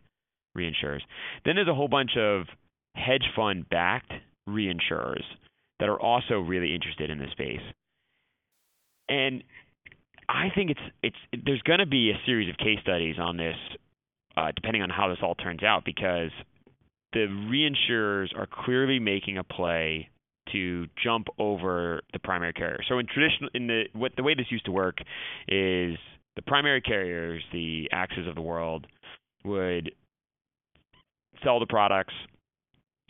reinsurers. 0.57 1.01
Then 1.45 1.55
there's 1.55 1.67
a 1.67 1.73
whole 1.73 1.87
bunch 1.87 2.11
of 2.17 2.45
hedge 2.95 3.25
fund 3.35 3.69
backed 3.69 4.11
reinsurers 4.47 5.23
that 5.79 5.89
are 5.89 5.99
also 5.99 6.39
really 6.39 6.73
interested 6.73 7.09
in 7.09 7.19
this 7.19 7.31
space. 7.31 7.59
And 9.09 9.43
I 10.27 10.47
think 10.55 10.71
it's 10.71 10.79
it's 11.03 11.43
there's 11.45 11.61
going 11.61 11.79
to 11.79 11.85
be 11.85 12.09
a 12.11 12.19
series 12.25 12.49
of 12.49 12.57
case 12.57 12.79
studies 12.81 13.17
on 13.19 13.37
this, 13.37 13.55
uh, 14.35 14.51
depending 14.55 14.81
on 14.81 14.89
how 14.89 15.09
this 15.09 15.19
all 15.21 15.35
turns 15.35 15.63
out, 15.63 15.83
because 15.85 16.31
the 17.13 17.27
reinsurers 17.27 18.35
are 18.37 18.47
clearly 18.51 18.99
making 18.99 19.37
a 19.37 19.43
play 19.43 20.09
to 20.51 20.87
jump 21.03 21.27
over 21.39 22.01
the 22.13 22.19
primary 22.19 22.53
carrier. 22.53 22.79
So 22.87 22.99
in 22.99 23.07
traditional 23.07 23.49
in 23.53 23.67
the 23.67 23.83
what 23.93 24.13
the 24.15 24.23
way 24.23 24.35
this 24.35 24.47
used 24.49 24.65
to 24.65 24.71
work 24.71 24.97
is 25.47 25.97
the 26.35 26.41
primary 26.45 26.81
carriers, 26.81 27.43
the 27.51 27.89
AXAs 27.93 28.27
of 28.27 28.35
the 28.35 28.41
world, 28.41 28.87
would 29.43 29.91
sell 31.43 31.59
the 31.59 31.65
products, 31.65 32.13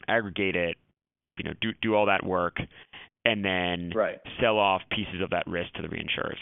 aggregate 0.07 0.55
it, 0.55 0.77
you 1.37 1.43
know, 1.43 1.53
do 1.61 1.71
do 1.81 1.95
all 1.95 2.05
that 2.05 2.25
work, 2.25 2.57
and 3.25 3.43
then 3.43 3.91
right. 3.95 4.19
sell 4.39 4.57
off 4.57 4.81
pieces 4.91 5.21
of 5.23 5.31
that 5.31 5.45
risk 5.47 5.73
to 5.73 5.81
the 5.81 5.87
reinsurers. 5.87 6.37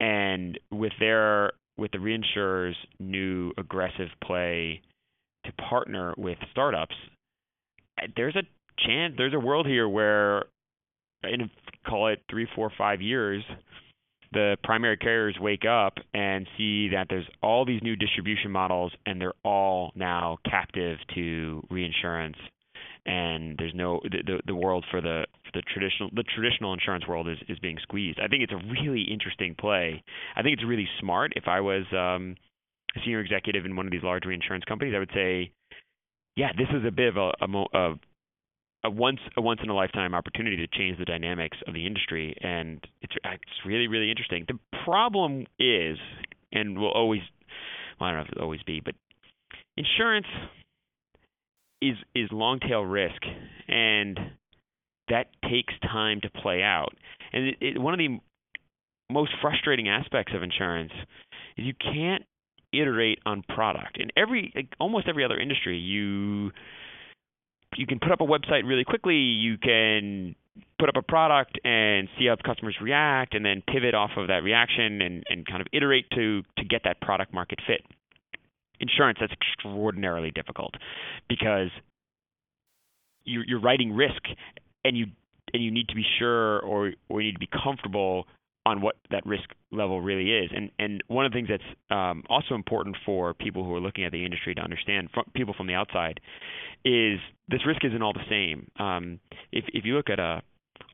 And 0.00 0.58
with 0.70 0.92
their 1.00 1.52
with 1.76 1.92
the 1.92 1.98
reinsurers' 1.98 2.74
new 2.98 3.52
aggressive 3.56 4.08
play 4.22 4.82
to 5.44 5.52
partner 5.52 6.14
with 6.16 6.38
startups, 6.50 6.94
there's 8.16 8.36
a 8.36 8.42
chance 8.86 9.14
there's 9.16 9.34
a 9.34 9.38
world 9.38 9.66
here 9.66 9.88
where 9.88 10.44
in 11.22 11.50
call 11.86 12.08
it 12.08 12.22
three, 12.30 12.46
four, 12.54 12.70
five 12.76 13.00
years, 13.00 13.42
the 14.32 14.56
primary 14.62 14.96
carriers 14.96 15.36
wake 15.40 15.64
up 15.64 15.94
and 16.12 16.46
see 16.56 16.88
that 16.90 17.06
there's 17.08 17.26
all 17.42 17.64
these 17.64 17.82
new 17.82 17.96
distribution 17.96 18.50
models 18.50 18.92
and 19.06 19.20
they're 19.20 19.32
all 19.42 19.90
now 19.94 20.38
captive 20.48 20.98
to 21.14 21.66
reinsurance 21.70 22.36
and 23.06 23.56
there's 23.58 23.74
no 23.74 24.00
the 24.04 24.18
the, 24.24 24.40
the 24.46 24.54
world 24.54 24.84
for 24.90 25.00
the 25.00 25.24
the 25.54 25.62
traditional 25.72 26.10
the 26.14 26.24
traditional 26.34 26.74
insurance 26.74 27.06
world 27.08 27.28
is 27.28 27.38
is 27.48 27.58
being 27.58 27.78
squeezed. 27.82 28.20
I 28.22 28.28
think 28.28 28.42
it's 28.42 28.52
a 28.52 28.82
really 28.82 29.02
interesting 29.02 29.54
play. 29.58 30.02
I 30.36 30.42
think 30.42 30.54
it's 30.54 30.64
really 30.64 30.88
smart. 31.00 31.32
If 31.34 31.44
I 31.46 31.60
was 31.60 31.84
um, 31.92 32.36
a 32.94 33.00
senior 33.04 33.20
executive 33.20 33.64
in 33.64 33.76
one 33.76 33.86
of 33.86 33.92
these 33.92 34.02
large 34.02 34.24
reinsurance 34.26 34.64
companies, 34.64 34.94
I 34.94 34.98
would 34.98 35.10
say, 35.14 35.50
yeah, 36.36 36.52
this 36.56 36.68
is 36.70 36.84
a 36.86 36.90
bit 36.90 37.08
of 37.08 37.16
a, 37.16 37.32
a, 37.40 37.78
a 37.78 37.94
a 38.84 38.90
once 38.90 39.20
a 39.36 39.40
once 39.40 39.60
in 39.62 39.70
a 39.70 39.74
lifetime 39.74 40.14
opportunity 40.14 40.56
to 40.56 40.66
change 40.68 40.98
the 40.98 41.04
dynamics 41.04 41.56
of 41.66 41.74
the 41.74 41.86
industry, 41.86 42.36
and 42.40 42.84
it's 43.02 43.14
it's 43.24 43.66
really 43.66 43.88
really 43.88 44.10
interesting. 44.10 44.44
The 44.46 44.58
problem 44.84 45.46
is, 45.58 45.98
and 46.52 46.78
will 46.78 46.92
always, 46.92 47.20
well, 48.00 48.08
I 48.08 48.12
don't 48.12 48.18
know 48.18 48.24
if 48.24 48.32
it'll 48.32 48.44
always 48.44 48.62
be, 48.62 48.80
but 48.84 48.94
insurance 49.76 50.26
is 51.82 51.96
is 52.14 52.28
long 52.30 52.60
tail 52.60 52.82
risk, 52.82 53.22
and 53.66 54.18
that 55.08 55.26
takes 55.42 55.74
time 55.82 56.20
to 56.22 56.30
play 56.30 56.62
out. 56.62 56.94
And 57.32 57.48
it, 57.48 57.56
it, 57.60 57.80
one 57.80 57.94
of 57.94 57.98
the 57.98 58.18
most 59.10 59.32
frustrating 59.40 59.88
aspects 59.88 60.32
of 60.34 60.42
insurance 60.42 60.92
is 61.56 61.64
you 61.64 61.74
can't 61.74 62.24
iterate 62.72 63.18
on 63.24 63.42
product. 63.42 63.98
In 63.98 64.10
every 64.16 64.52
like, 64.54 64.68
almost 64.78 65.08
every 65.08 65.24
other 65.24 65.38
industry, 65.38 65.78
you 65.78 66.50
you 67.78 67.86
can 67.86 68.00
put 68.00 68.10
up 68.10 68.20
a 68.20 68.24
website 68.24 68.66
really 68.66 68.84
quickly. 68.84 69.14
You 69.14 69.56
can 69.56 70.34
put 70.80 70.88
up 70.88 70.96
a 70.96 71.02
product 71.02 71.58
and 71.64 72.08
see 72.18 72.26
how 72.26 72.34
customers 72.44 72.76
react, 72.82 73.34
and 73.34 73.44
then 73.44 73.62
pivot 73.72 73.94
off 73.94 74.10
of 74.16 74.26
that 74.26 74.42
reaction 74.42 75.00
and, 75.00 75.22
and 75.28 75.46
kind 75.46 75.60
of 75.60 75.68
iterate 75.72 76.10
to 76.10 76.42
to 76.58 76.64
get 76.64 76.82
that 76.84 77.00
product 77.00 77.32
market 77.32 77.60
fit. 77.66 77.82
Insurance 78.80 79.18
that's 79.20 79.32
extraordinarily 79.32 80.30
difficult 80.32 80.74
because 81.28 81.70
you're, 83.24 83.44
you're 83.46 83.60
writing 83.60 83.92
risk, 83.92 84.22
and 84.84 84.96
you 84.96 85.06
and 85.54 85.62
you 85.62 85.70
need 85.70 85.88
to 85.88 85.94
be 85.94 86.04
sure 86.18 86.58
or 86.60 86.92
or 87.08 87.20
you 87.20 87.28
need 87.28 87.34
to 87.34 87.38
be 87.38 87.50
comfortable 87.62 88.26
on 88.68 88.80
what 88.80 88.96
that 89.10 89.24
risk 89.26 89.48
level 89.72 90.00
really 90.00 90.30
is. 90.30 90.50
And 90.54 90.70
and 90.78 91.02
one 91.08 91.26
of 91.26 91.32
the 91.32 91.36
things 91.36 91.48
that's 91.48 91.76
um, 91.90 92.24
also 92.28 92.54
important 92.54 92.96
for 93.04 93.34
people 93.34 93.64
who 93.64 93.74
are 93.74 93.80
looking 93.80 94.04
at 94.04 94.12
the 94.12 94.24
industry 94.24 94.54
to 94.54 94.60
understand, 94.60 95.08
from, 95.12 95.24
people 95.34 95.54
from 95.56 95.66
the 95.66 95.74
outside, 95.74 96.20
is 96.84 97.18
this 97.48 97.66
risk 97.66 97.84
isn't 97.84 98.02
all 98.02 98.12
the 98.12 98.28
same. 98.28 98.70
Um, 98.78 99.20
if 99.52 99.64
if 99.72 99.84
you 99.84 99.96
look 99.96 100.10
at 100.10 100.18
a 100.18 100.42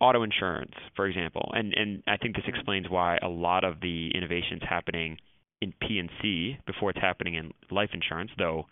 auto 0.01 0.23
insurance, 0.23 0.75
for 0.97 1.07
example, 1.07 1.51
and 1.55 1.75
and 1.75 2.03
I 2.07 2.17
think 2.17 2.37
this 2.37 2.45
explains 2.47 2.89
why 2.89 3.19
a 3.23 3.29
lot 3.29 3.65
of 3.65 3.81
the 3.81 4.11
innovations 4.15 4.63
happening 4.69 5.19
in 5.61 5.73
P&C 5.81 6.59
before 6.67 6.91
it's 6.91 7.01
happening 7.01 7.35
in 7.35 7.53
life 7.71 7.91
insurance, 7.93 8.31
though 8.39 8.67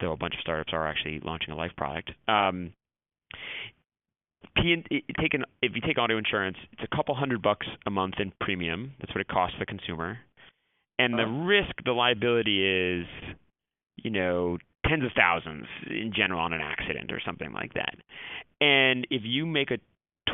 though 0.00 0.12
a 0.12 0.16
bunch 0.16 0.34
of 0.34 0.40
startups 0.40 0.72
are 0.72 0.86
actually 0.86 1.20
launching 1.24 1.52
a 1.52 1.56
life 1.56 1.72
product. 1.76 2.10
Um, 2.28 2.72
P 4.60 4.84
take 5.20 5.34
an, 5.34 5.44
if 5.62 5.72
you 5.74 5.80
take 5.80 5.98
auto 5.98 6.18
insurance, 6.18 6.56
it's 6.72 6.82
a 6.82 6.96
couple 6.96 7.14
hundred 7.14 7.42
bucks 7.42 7.66
a 7.86 7.90
month 7.90 8.14
in 8.18 8.32
premium. 8.40 8.92
That's 9.00 9.14
what 9.14 9.20
it 9.20 9.28
costs 9.28 9.56
the 9.58 9.66
consumer. 9.66 10.18
And 10.98 11.14
the 11.14 11.22
Uh-huh. 11.22 11.44
risk, 11.44 11.84
the 11.84 11.92
liability 11.92 12.64
is, 12.66 13.06
you 13.96 14.10
know, 14.10 14.58
tens 14.86 15.04
of 15.04 15.12
thousands 15.12 15.66
in 15.88 16.12
general 16.14 16.40
on 16.40 16.52
an 16.52 16.60
accident 16.60 17.12
or 17.12 17.20
something 17.24 17.52
like 17.52 17.74
that. 17.74 17.94
And 18.60 19.06
if 19.10 19.22
you 19.24 19.46
make 19.46 19.70
a 19.70 19.78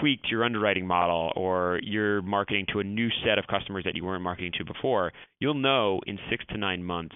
tweak 0.00 0.22
to 0.22 0.28
your 0.30 0.44
underwriting 0.44 0.86
model 0.86 1.32
or 1.36 1.80
you're 1.82 2.22
marketing 2.22 2.66
to 2.72 2.80
a 2.80 2.84
new 2.84 3.08
set 3.24 3.38
of 3.38 3.46
customers 3.46 3.84
that 3.84 3.94
you 3.94 4.04
weren't 4.04 4.22
marketing 4.22 4.52
to 4.58 4.64
before, 4.64 5.12
you'll 5.40 5.54
know 5.54 6.00
in 6.06 6.18
six 6.30 6.44
to 6.46 6.56
nine 6.56 6.82
months 6.82 7.14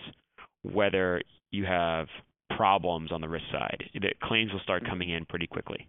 whether 0.62 1.22
you 1.50 1.64
have 1.64 2.08
problems 2.56 3.12
on 3.12 3.20
the 3.20 3.28
risk 3.28 3.44
side. 3.52 3.84
The 3.94 4.12
claims 4.22 4.52
will 4.52 4.60
start 4.60 4.84
coming 4.86 5.10
in 5.10 5.24
pretty 5.24 5.46
quickly. 5.46 5.86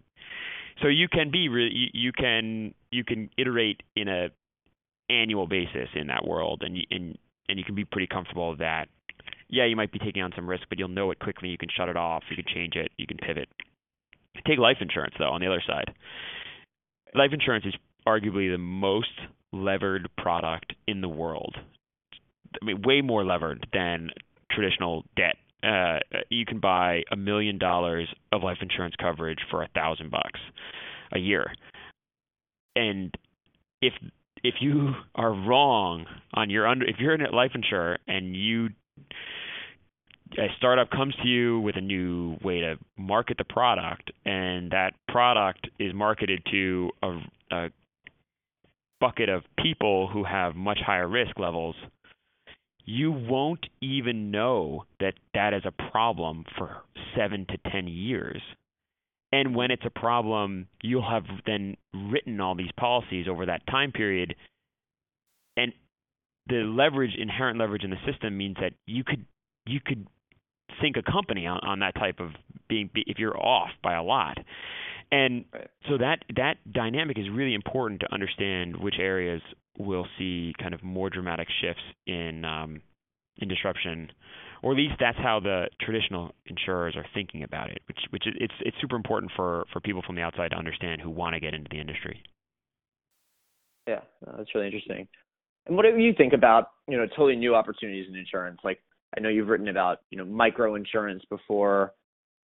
So 0.82 0.88
you 0.88 1.08
can 1.08 1.30
be 1.30 1.48
re- 1.48 1.72
you, 1.72 1.88
you 1.92 2.12
can 2.12 2.74
you 2.90 3.04
can 3.04 3.30
iterate 3.36 3.82
in 3.96 4.08
a 4.08 4.28
annual 5.10 5.46
basis 5.46 5.88
in 5.94 6.06
that 6.06 6.26
world, 6.26 6.62
and 6.64 6.76
you, 6.76 6.82
and 6.90 7.18
and 7.48 7.58
you 7.58 7.64
can 7.64 7.74
be 7.74 7.84
pretty 7.84 8.06
comfortable 8.06 8.50
with 8.50 8.60
that. 8.60 8.88
Yeah, 9.48 9.66
you 9.66 9.76
might 9.76 9.92
be 9.92 9.98
taking 9.98 10.22
on 10.22 10.32
some 10.34 10.48
risk, 10.48 10.64
but 10.68 10.78
you'll 10.78 10.88
know 10.88 11.10
it 11.10 11.18
quickly. 11.18 11.48
You 11.48 11.58
can 11.58 11.68
shut 11.76 11.88
it 11.88 11.96
off. 11.96 12.22
You 12.30 12.36
can 12.36 12.44
change 12.52 12.76
it. 12.76 12.90
You 12.96 13.06
can 13.06 13.16
pivot. 13.16 13.48
Take 14.46 14.58
life 14.58 14.76
insurance 14.80 15.14
though. 15.18 15.30
On 15.30 15.40
the 15.40 15.46
other 15.46 15.62
side, 15.66 15.92
life 17.14 17.30
insurance 17.32 17.64
is 17.66 17.74
arguably 18.06 18.50
the 18.50 18.58
most 18.58 19.10
levered 19.52 20.08
product 20.16 20.74
in 20.86 21.00
the 21.00 21.08
world. 21.08 21.56
I 22.60 22.64
mean, 22.64 22.82
way 22.82 23.00
more 23.00 23.24
levered 23.24 23.66
than 23.72 24.10
traditional 24.50 25.04
debt 25.16 25.36
uh, 25.62 25.98
you 26.30 26.44
can 26.46 26.58
buy 26.60 27.02
a 27.10 27.16
million 27.16 27.58
dollars 27.58 28.08
of 28.32 28.42
life 28.42 28.58
insurance 28.60 28.94
coverage 29.00 29.38
for 29.50 29.62
a 29.62 29.68
thousand 29.68 30.10
bucks 30.10 30.40
a 31.12 31.18
year. 31.18 31.52
And 32.76 33.14
if 33.82 33.92
if 34.42 34.54
you 34.60 34.92
are 35.14 35.32
wrong 35.32 36.06
on 36.34 36.50
your 36.50 36.66
under 36.66 36.86
if 36.86 36.96
you're 36.98 37.14
a 37.14 37.34
life 37.34 37.52
insurer 37.54 37.98
and 38.06 38.34
you 38.34 38.68
a 40.38 40.46
startup 40.56 40.90
comes 40.90 41.14
to 41.22 41.28
you 41.28 41.60
with 41.60 41.76
a 41.76 41.80
new 41.80 42.36
way 42.42 42.60
to 42.60 42.76
market 42.96 43.36
the 43.36 43.44
product 43.44 44.12
and 44.24 44.70
that 44.70 44.92
product 45.08 45.68
is 45.80 45.92
marketed 45.92 46.40
to 46.50 46.90
a, 47.02 47.18
a 47.50 47.68
bucket 49.00 49.28
of 49.28 49.42
people 49.58 50.08
who 50.08 50.22
have 50.22 50.54
much 50.54 50.78
higher 50.84 51.08
risk 51.08 51.38
levels 51.38 51.74
you 52.90 53.12
won't 53.12 53.66
even 53.80 54.30
know 54.30 54.84
that 54.98 55.14
that 55.34 55.54
is 55.54 55.62
a 55.64 55.90
problem 55.90 56.44
for 56.56 56.78
7 57.16 57.46
to 57.46 57.70
10 57.70 57.86
years 57.86 58.42
and 59.32 59.54
when 59.54 59.70
it's 59.70 59.84
a 59.84 59.90
problem, 59.90 60.66
you'll 60.82 61.08
have 61.08 61.24
then 61.46 61.76
written 61.94 62.40
all 62.40 62.54
these 62.54 62.72
policies 62.76 63.26
over 63.28 63.46
that 63.46 63.66
time 63.66 63.92
period. 63.92 64.34
And 65.56 65.72
the 66.48 66.64
leverage, 66.64 67.14
inherent 67.16 67.58
leverage 67.58 67.84
in 67.84 67.90
the 67.90 68.10
system 68.10 68.36
means 68.36 68.56
that 68.60 68.72
you 68.86 69.04
could 69.04 69.24
you 69.66 69.78
could 69.84 70.06
sink 70.80 70.96
a 70.96 71.02
company 71.02 71.46
on, 71.46 71.60
on 71.62 71.78
that 71.80 71.94
type 71.94 72.18
of 72.18 72.30
being 72.68 72.90
if 72.94 73.18
you're 73.18 73.36
off 73.36 73.70
by 73.82 73.94
a 73.94 74.02
lot. 74.02 74.38
And 75.12 75.44
so 75.88 75.98
that 75.98 76.24
that 76.34 76.56
dynamic 76.72 77.18
is 77.18 77.26
really 77.30 77.54
important 77.54 78.00
to 78.00 78.12
understand 78.12 78.76
which 78.76 78.96
areas 78.98 79.42
will 79.78 80.06
see 80.18 80.52
kind 80.60 80.74
of 80.74 80.82
more 80.82 81.10
dramatic 81.10 81.48
shifts 81.60 81.82
in 82.06 82.44
um, 82.44 82.82
in 83.38 83.48
disruption 83.48 84.10
or 84.62 84.72
at 84.72 84.76
least 84.76 84.94
that's 85.00 85.18
how 85.18 85.40
the 85.40 85.68
traditional 85.80 86.32
insurers 86.46 86.94
are 86.96 87.06
thinking 87.14 87.42
about 87.42 87.70
it, 87.70 87.80
which 87.88 87.98
which 88.10 88.24
it's 88.26 88.54
it's 88.60 88.76
super 88.80 88.96
important 88.96 89.32
for 89.34 89.64
for 89.72 89.80
people 89.80 90.02
from 90.06 90.16
the 90.16 90.22
outside 90.22 90.50
to 90.50 90.56
understand 90.56 91.00
who 91.00 91.10
want 91.10 91.34
to 91.34 91.40
get 91.40 91.54
into 91.54 91.68
the 91.70 91.80
industry. 91.80 92.22
Yeah, 93.86 94.00
that's 94.36 94.54
really 94.54 94.66
interesting. 94.66 95.08
And 95.66 95.76
what 95.76 95.82
do 95.82 95.96
you 95.98 96.12
think 96.16 96.32
about 96.32 96.70
you 96.88 96.96
know 96.96 97.06
totally 97.06 97.36
new 97.36 97.54
opportunities 97.54 98.06
in 98.08 98.16
insurance? 98.16 98.60
Like 98.62 98.80
I 99.16 99.20
know 99.20 99.28
you've 99.28 99.48
written 99.48 99.68
about 99.68 99.98
you 100.10 100.18
know 100.18 100.24
micro 100.24 100.74
insurance 100.74 101.22
before. 101.30 101.94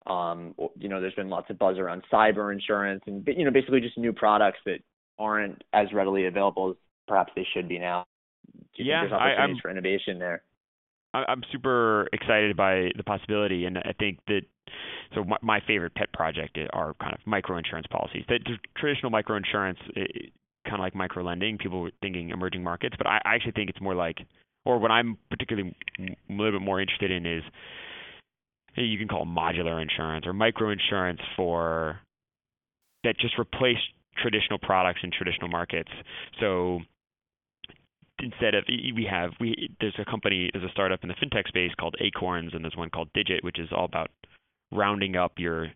Um, 0.06 0.54
you 0.78 0.90
know, 0.90 1.00
there's 1.00 1.14
been 1.14 1.30
lots 1.30 1.50
of 1.50 1.58
buzz 1.58 1.78
around 1.78 2.04
cyber 2.12 2.54
insurance 2.54 3.02
and 3.08 3.28
you 3.36 3.46
know 3.46 3.52
basically 3.52 3.80
just 3.80 3.98
new 3.98 4.14
products 4.14 4.60
that 4.66 4.80
aren't 5.18 5.64
as 5.74 5.88
readily 5.94 6.26
available 6.26 6.72
as 6.72 6.76
perhaps 7.08 7.32
they 7.36 7.46
should 7.54 7.68
be 7.68 7.80
now. 7.80 8.06
Do 8.76 8.84
you 8.84 8.90
Yeah, 8.90 9.02
think 9.02 9.12
there's 9.12 9.22
I- 9.22 9.26
opportunities 9.26 9.56
I'm- 9.56 9.62
for 9.62 9.70
innovation 9.72 10.20
there? 10.20 10.44
I- 11.14 11.26
I'm 11.28 11.44
super 11.52 12.08
excited 12.12 12.56
by 12.58 12.92
the 12.96 13.04
possibility, 13.04 13.66
and 13.66 13.78
I 13.78 13.94
think 14.00 14.20
that 14.28 14.42
so 15.14 15.24
my, 15.24 15.38
my 15.42 15.60
favorite 15.60 15.94
pet 15.94 16.12
project 16.14 16.58
are 16.74 16.96
kind 16.96 17.14
of 17.14 17.20
micro 17.28 17.58
insurance 17.58 17.86
policies. 17.88 18.26
The 18.28 18.40
traditional 18.76 19.12
micro 19.12 19.36
insurance, 19.36 19.78
kind 19.96 20.74
of 20.74 20.80
like 20.80 20.96
micro 20.96 21.24
lending, 21.24 21.60
people 21.60 21.82
were 21.82 21.92
thinking 22.02 22.30
emerging 22.32 22.64
markets, 22.64 22.96
but 22.98 23.06
I, 23.06 23.22
I 23.24 23.36
actually 23.36 23.52
think 23.52 23.70
it's 23.70 23.82
more 23.82 23.94
like, 23.94 24.26
or 24.66 24.80
what 24.80 24.90
I'm 24.90 25.18
particularly 25.30 25.76
a 26.00 26.16
little 26.30 26.60
bit 26.60 26.66
more 26.66 26.82
interested 26.82 27.12
in 27.12 27.28
is 27.28 27.44
you 28.76 28.98
can 28.98 29.08
call 29.08 29.26
modular 29.26 29.80
insurance 29.80 30.26
or 30.26 30.34
micro 30.34 30.72
insurance 30.72 31.20
for 31.36 32.00
that 33.04 33.20
just 33.20 33.38
replace 33.38 33.78
traditional 34.18 34.58
products 34.58 35.02
in 35.04 35.12
traditional 35.12 35.50
markets. 35.50 35.92
So 36.40 36.80
instead 38.24 38.56
of 38.56 38.64
we 38.68 39.08
have 39.10 39.32
we 39.40 39.70
there's 39.80 39.96
a 40.00 40.06
company 40.06 40.50
there's 40.54 40.66
a 40.66 40.72
startup 40.72 41.04
in 41.04 41.10
the 41.10 41.16
fintech 41.16 41.48
space 41.48 41.72
called 41.80 41.96
Acorns 42.00 42.54
and 42.54 42.64
there's 42.64 42.76
one 42.76 42.90
called 42.90 43.10
Digit 43.14 43.44
which 43.44 43.60
is 43.60 43.70
all 43.76 43.86
about 43.86 44.10
rounding 44.72 45.16
up 45.16 45.34
your 45.38 45.68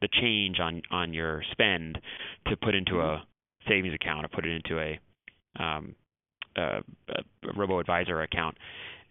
the 0.00 0.08
change 0.20 0.60
on 0.60 0.82
on 0.90 1.12
your 1.12 1.42
spend 1.52 1.98
to 2.46 2.56
put 2.56 2.74
into 2.74 3.00
a 3.00 3.24
savings 3.68 3.94
account 3.94 4.24
or 4.24 4.28
put 4.28 4.46
it 4.46 4.54
into 4.54 4.78
a 4.80 5.62
um 5.62 5.94
a, 6.56 6.78
a 7.08 7.52
robo 7.56 7.78
advisor 7.80 8.22
account. 8.22 8.56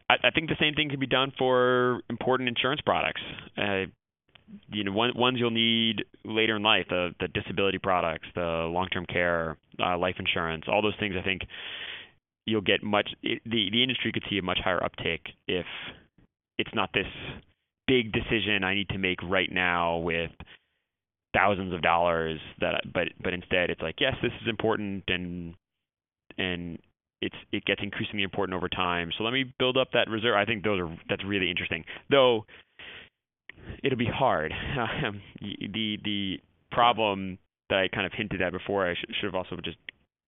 I, 0.09 0.15
I 0.27 0.29
think 0.31 0.49
the 0.49 0.55
same 0.59 0.73
thing 0.75 0.89
can 0.89 0.99
be 0.99 1.07
done 1.07 1.31
for 1.37 2.01
important 2.09 2.49
insurance 2.49 2.81
products. 2.81 3.21
Uh, 3.57 3.85
you 4.71 4.83
know, 4.83 4.91
one, 4.91 5.11
ones 5.15 5.37
you'll 5.39 5.51
need 5.51 6.03
later 6.25 6.55
in 6.55 6.63
life, 6.63 6.85
the 6.89 7.11
the 7.19 7.27
disability 7.27 7.79
products, 7.79 8.27
the 8.35 8.69
long-term 8.71 9.05
care, 9.05 9.57
uh, 9.83 9.97
life 9.97 10.15
insurance, 10.19 10.65
all 10.67 10.81
those 10.81 10.95
things. 10.99 11.15
I 11.19 11.23
think 11.23 11.41
you'll 12.45 12.61
get 12.61 12.83
much. 12.83 13.09
The 13.23 13.39
the 13.45 13.83
industry 13.83 14.11
could 14.11 14.23
see 14.29 14.37
a 14.37 14.41
much 14.41 14.59
higher 14.63 14.83
uptake 14.83 15.29
if 15.47 15.65
it's 16.57 16.73
not 16.73 16.89
this 16.93 17.07
big 17.87 18.11
decision 18.11 18.63
I 18.63 18.75
need 18.75 18.89
to 18.89 18.97
make 18.97 19.21
right 19.23 19.51
now 19.51 19.97
with 19.97 20.31
thousands 21.33 21.73
of 21.73 21.81
dollars 21.81 22.39
that 22.59 22.81
but 22.93 23.07
but 23.21 23.33
instead 23.33 23.69
it's 23.69 23.81
like 23.81 23.95
yes 23.99 24.13
this 24.21 24.31
is 24.41 24.47
important 24.47 25.03
and 25.07 25.55
and 26.37 26.79
it's 27.21 27.35
it 27.51 27.65
gets 27.65 27.81
increasingly 27.81 28.23
important 28.23 28.55
over 28.55 28.69
time. 28.69 29.11
So 29.17 29.23
let 29.23 29.33
me 29.33 29.45
build 29.57 29.77
up 29.77 29.89
that 29.93 30.09
reserve. 30.09 30.35
I 30.35 30.45
think 30.45 30.63
those 30.63 30.79
are 30.79 30.97
that's 31.09 31.23
really 31.23 31.49
interesting. 31.49 31.85
Though 32.09 32.45
it'll 33.83 33.97
be 33.97 34.05
hard. 34.05 34.53
The 35.41 35.97
the 36.03 36.37
problem 36.71 37.37
that 37.69 37.79
i 37.79 37.87
kind 37.87 38.05
of 38.05 38.11
hinted 38.13 38.41
at 38.41 38.51
before 38.51 38.89
i 38.89 38.93
sh- 38.93 39.05
should 39.19 39.25
have 39.25 39.35
also 39.35 39.55
just 39.63 39.77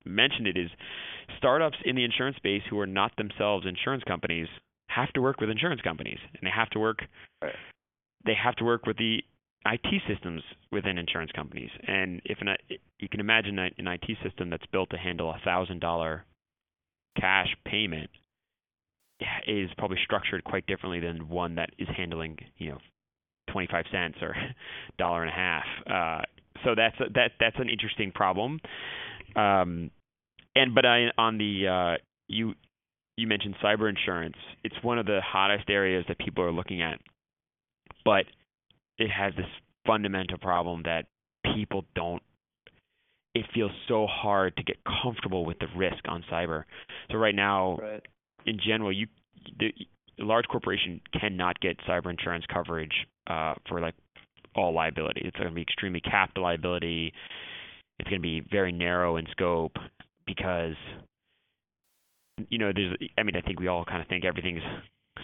mentioned 0.06 0.48
it 0.48 0.58
is 0.58 0.70
startups 1.38 1.78
in 1.86 1.96
the 1.96 2.04
insurance 2.04 2.38
space 2.38 2.62
who 2.70 2.80
are 2.80 2.88
not 2.88 3.16
themselves 3.18 3.66
insurance 3.66 4.04
companies 4.08 4.48
have 4.90 5.12
to 5.14 5.22
work 5.22 5.42
with 5.42 5.50
insurance 5.50 5.82
companies 5.82 6.20
and 6.34 6.42
they 6.44 6.52
have 6.56 6.70
to 6.70 6.80
work 6.80 7.00
Right. 7.42 7.56
they 8.26 8.34
have 8.42 8.56
to 8.58 8.64
work 8.64 8.86
with 8.86 8.98
the 8.98 9.22
IT 9.66 10.02
systems 10.08 10.44
within 10.72 10.98
insurance 10.98 11.32
companies. 11.32 11.72
And 11.88 12.22
if 12.24 12.38
an, 12.42 12.50
you 13.00 13.10
can 13.10 13.20
imagine 13.20 13.58
an 13.58 13.88
IT 13.88 14.18
system 14.24 14.50
that's 14.50 14.66
built 14.72 14.92
to 14.92 14.98
handle 14.98 15.30
a 15.32 15.40
thousand 15.44 15.80
dollar 15.80 16.24
cash 17.20 17.48
payment 17.66 18.10
is 19.48 19.70
probably 19.78 19.98
structured 20.04 20.44
quite 20.44 20.68
differently 20.68 21.00
than 21.00 21.30
one 21.30 21.56
that 21.56 21.70
is 21.80 21.88
handling, 21.96 22.38
you 22.58 22.72
know, 22.72 22.78
25 23.52 23.86
cents 23.92 24.18
or 24.22 24.36
dollar 24.98 25.24
and 25.24 25.32
a 25.32 25.34
half. 25.34 25.66
Uh, 25.88 26.22
so 26.64 26.76
that's 26.76 26.96
a, 27.00 27.12
that 27.14 27.32
that's 27.40 27.58
an 27.58 27.70
interesting 27.70 28.12
problem. 28.12 28.60
Um, 29.36 29.92
and 30.56 30.74
but 30.74 30.86
I, 30.86 31.08
on 31.18 31.38
the 31.38 31.68
uh, 31.68 32.04
you 32.28 32.54
you 33.18 33.28
mentioned 33.28 33.56
cyber 33.64 33.90
insurance. 33.90 34.36
It's 34.64 34.76
one 34.82 35.00
of 35.00 35.06
the 35.06 35.20
hottest 35.26 35.70
areas 35.70 36.06
that 36.08 36.18
people 36.20 36.44
are 36.44 36.52
looking 36.52 36.82
at, 36.82 37.00
but 38.04 38.26
it 38.98 39.10
has 39.10 39.34
this 39.36 39.46
fundamental 39.86 40.38
problem 40.38 40.84
that 40.84 41.06
people 41.54 41.86
don't 41.96 42.22
it 43.36 43.46
feels 43.54 43.72
so 43.88 44.08
hard 44.08 44.56
to 44.56 44.64
get 44.64 44.78
comfortable 45.04 45.46
with 45.46 45.60
the 45.60 45.68
risk 45.76 46.08
on 46.08 46.24
cyber. 46.32 46.64
So 47.12 47.18
right 47.18 47.36
now, 47.36 47.78
Right. 47.78 48.02
in 48.46 48.58
general, 48.66 48.92
you 48.92 49.08
the 49.60 49.74
large 50.18 50.46
corporation 50.48 51.02
cannot 51.20 51.60
get 51.60 51.78
cyber 51.80 52.10
insurance 52.10 52.46
coverage 52.52 53.06
uh, 53.28 53.54
for 53.68 53.82
like 53.82 53.94
all 54.56 54.74
liability. 54.74 55.22
It's 55.26 55.36
going 55.36 55.50
to 55.50 55.54
be 55.54 55.62
extremely 55.62 56.00
capped 56.00 56.38
liability. 56.38 57.14
It's 58.00 58.10
going 58.10 58.22
to 58.22 58.28
be 58.28 58.42
very 58.52 58.72
narrow 58.72 59.18
in 59.18 59.26
scope 59.32 59.78
because 60.26 60.76
you 62.50 62.58
know 62.58 62.72
there's 62.76 62.96
I 63.18 63.24
mean 63.24 63.36
I 63.36 63.42
think 63.42 63.60
we 63.60 63.68
all 63.68 63.86
kind 63.86 64.02
of 64.02 64.08
think 64.08 64.26
everything's 64.26 64.64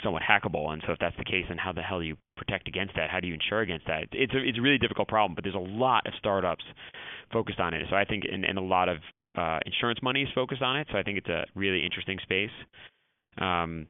somewhat 0.01 0.23
hackable, 0.23 0.71
and 0.71 0.81
so 0.85 0.93
if 0.93 0.99
that's 0.99 1.17
the 1.17 1.25
case, 1.25 1.45
then 1.49 1.57
how 1.57 1.73
the 1.73 1.81
hell 1.81 1.99
do 1.99 2.05
you 2.05 2.15
protect 2.37 2.67
against 2.67 2.95
that? 2.95 3.09
How 3.09 3.19
do 3.19 3.27
you 3.27 3.33
insure 3.33 3.61
against 3.61 3.87
that? 3.87 4.03
It's 4.11 4.33
a 4.33 4.37
it's 4.37 4.57
a 4.57 4.61
really 4.61 4.77
difficult 4.77 5.07
problem, 5.07 5.35
but 5.35 5.43
there's 5.43 5.55
a 5.55 5.59
lot 5.59 6.07
of 6.07 6.13
startups 6.17 6.63
focused 7.31 7.59
on 7.59 7.73
it. 7.73 7.85
So 7.89 7.95
I 7.95 8.05
think 8.05 8.23
and, 8.31 8.45
and 8.45 8.57
a 8.57 8.61
lot 8.61 8.87
of 8.87 8.97
uh, 9.37 9.59
insurance 9.65 9.99
money 10.01 10.23
is 10.23 10.29
focused 10.33 10.61
on 10.61 10.77
it. 10.77 10.87
So 10.91 10.97
I 10.97 11.03
think 11.03 11.17
it's 11.17 11.29
a 11.29 11.45
really 11.55 11.83
interesting 11.85 12.19
space. 12.23 12.51
Um, 13.37 13.87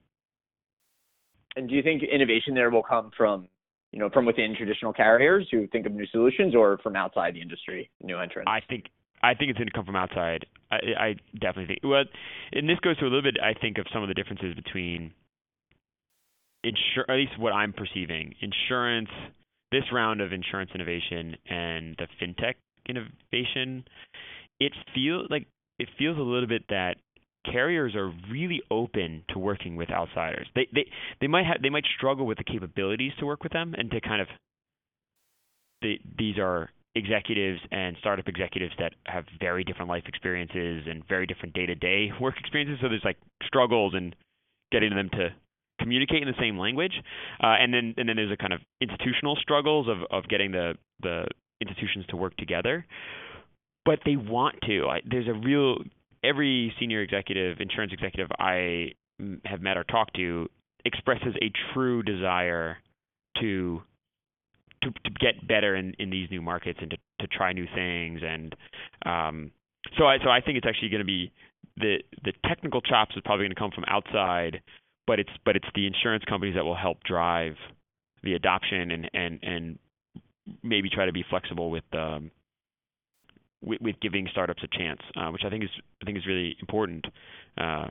And 1.56 1.68
do 1.68 1.76
you 1.76 1.84
think 1.84 2.04
innovation 2.04 2.54
there 2.56 2.70
will 2.70 2.84
come 2.84 3.12
from, 3.16 3.48
you 3.92 4.00
know, 4.00 4.10
from 4.10 4.26
within 4.26 4.56
traditional 4.56 4.94
carriers 4.94 5.48
who 5.52 5.68
think 5.68 5.86
of 5.86 5.92
new 5.92 6.06
solutions, 6.08 6.56
or 6.56 6.78
from 6.80 6.96
outside 6.96 7.36
the 7.36 7.42
industry, 7.42 7.90
new 8.02 8.18
entrants? 8.18 8.50
I 8.50 8.62
think 8.68 8.86
I 9.24 9.34
think 9.36 9.52
it's 9.52 9.58
going 9.58 9.68
to 9.68 9.74
come 9.74 9.86
from 9.86 9.96
outside. 9.96 10.46
I, 10.72 10.78
I 10.98 11.16
definitely 11.34 11.68
think. 11.68 11.80
Well, 11.84 12.04
and 12.54 12.68
this 12.68 12.80
goes 12.80 12.98
to 12.98 13.04
a 13.04 13.12
little 13.12 13.22
bit. 13.22 13.38
I 13.42 13.54
think 13.60 13.78
of 13.78 13.86
some 13.94 14.02
of 14.02 14.08
the 14.08 14.14
differences 14.14 14.56
between 14.56 15.14
insure, 16.64 17.06
at 17.10 17.16
least 17.16 17.38
what 17.38 17.54
I'm 17.54 17.74
perceiving, 17.74 18.36
insurance. 18.42 19.10
This 19.72 19.84
round 19.94 20.20
of 20.20 20.34
insurance 20.34 20.72
innovation 20.76 21.38
and 21.50 21.96
the 21.98 22.08
fintech 22.20 22.56
innovation, 22.90 23.86
it 24.60 24.74
feels 24.94 25.28
like 25.30 25.48
it 25.80 25.88
feels 25.98 26.18
a 26.18 26.22
little 26.22 26.48
bit 26.48 26.64
that 26.68 26.96
carriers 27.46 27.96
are 27.96 28.12
really 28.30 28.62
open 28.70 29.24
to 29.30 29.40
working 29.40 29.76
with 29.76 29.90
outsiders. 29.90 30.48
They 30.56 30.68
they 30.74 30.86
they 31.20 31.28
might 31.28 31.46
have 31.46 31.62
they 31.62 31.70
might 31.70 31.86
struggle 31.98 32.26
with 32.26 32.38
the 32.38 32.44
capabilities 32.44 33.14
to 33.20 33.26
work 33.26 33.44
with 33.44 33.52
them 33.52 33.74
and 33.78 33.90
to 33.92 34.02
kind 34.02 34.22
of 34.22 34.28
the, 35.82 36.00
these 36.18 36.38
are 36.38 36.70
executives 36.96 37.60
and 37.72 37.96
startup 38.00 38.28
executives 38.28 38.74
that 38.78 38.94
have 39.06 39.26
very 39.40 39.64
different 39.64 39.90
life 39.90 40.04
experiences 40.08 40.84
and 40.88 41.08
very 41.08 41.26
different 41.26 41.54
day-to-day 41.54 42.12
work 42.22 42.36
experiences. 42.40 42.78
So 42.82 42.90
there's 42.90 43.06
like 43.06 43.18
struggles 43.46 43.94
in 43.96 44.14
getting 44.72 44.94
them 44.96 45.10
to 45.14 45.30
communicate 45.80 46.22
in 46.22 46.28
the 46.28 46.40
same 46.40 46.58
language. 46.58 46.94
Uh, 47.42 47.56
and 47.60 47.74
then 47.74 47.94
and 47.98 48.08
then 48.08 48.16
there's 48.16 48.32
a 48.32 48.38
kind 48.38 48.54
of 48.54 48.62
institutional 48.82 49.36
struggles 49.38 49.88
of 49.88 49.98
of 50.12 50.28
getting 50.28 50.52
the 50.52 50.74
the 51.02 51.26
institutions 51.60 52.06
to 52.10 52.18
work 52.18 52.36
together. 52.38 52.86
But 53.84 54.00
they 54.06 54.16
want 54.16 54.58
to. 54.68 54.86
I, 54.88 55.02
there's 55.10 55.28
a 55.28 55.34
real 55.34 55.78
every 56.24 56.74
senior 56.80 57.02
executive, 57.02 57.60
insurance 57.60 57.94
executive 57.94 58.28
I 58.40 58.94
have 59.46 59.62
met 59.62 59.78
or 59.78 59.84
talked 59.84 60.16
to 60.16 60.48
expresses 60.86 61.36
a 61.42 61.52
true 61.74 62.04
desire 62.04 62.78
to 63.40 63.82
to, 64.84 64.90
to 64.90 65.12
get 65.20 65.48
better 65.48 65.76
in, 65.76 65.94
in 66.00 66.10
these 66.10 66.28
new 66.32 66.42
markets 66.42 66.80
and 66.82 66.90
to, 66.90 66.98
to 67.20 67.28
try 67.28 67.54
new 67.54 67.68
things. 67.76 68.22
And 68.24 68.56
um, 69.06 69.52
so 69.98 70.06
I 70.06 70.18
so 70.24 70.30
I 70.30 70.42
think 70.42 70.58
it's 70.58 70.66
actually 70.68 70.90
going 70.90 71.02
to 71.02 71.06
be 71.06 71.32
the 71.78 71.98
the 72.24 72.34
technical 72.48 72.82
chops 72.82 73.16
is 73.16 73.22
probably 73.24 73.46
going 73.46 73.56
to 73.56 73.60
come 73.60 73.72
from 73.72 73.86
outside, 73.88 74.62
but 75.08 75.20
it's 75.20 75.30
but 75.46 75.56
it's 75.56 75.68
the 75.76 75.86
insurance 75.86 76.24
companies 76.28 76.56
that 76.56 76.64
will 76.64 76.76
help 76.76 77.04
drive 77.04 77.56
the 78.24 78.34
adoption 78.34 78.92
and 78.92 79.10
and 79.14 79.40
and 79.44 79.80
maybe 80.64 80.90
try 80.90 81.06
to 81.06 81.14
be 81.14 81.24
flexible 81.30 81.70
with 81.70 81.84
um 81.94 82.32
with, 83.62 83.82
with 83.82 83.96
giving 84.02 84.28
startups 84.32 84.64
a 84.64 84.78
chance, 84.78 85.02
uh, 85.16 85.30
which 85.30 85.44
I 85.46 85.50
think 85.50 85.64
is 85.64 85.70
I 86.02 86.06
think 86.06 86.18
is 86.18 86.26
really 86.26 86.56
important. 86.60 87.06
Uh, 87.58 87.88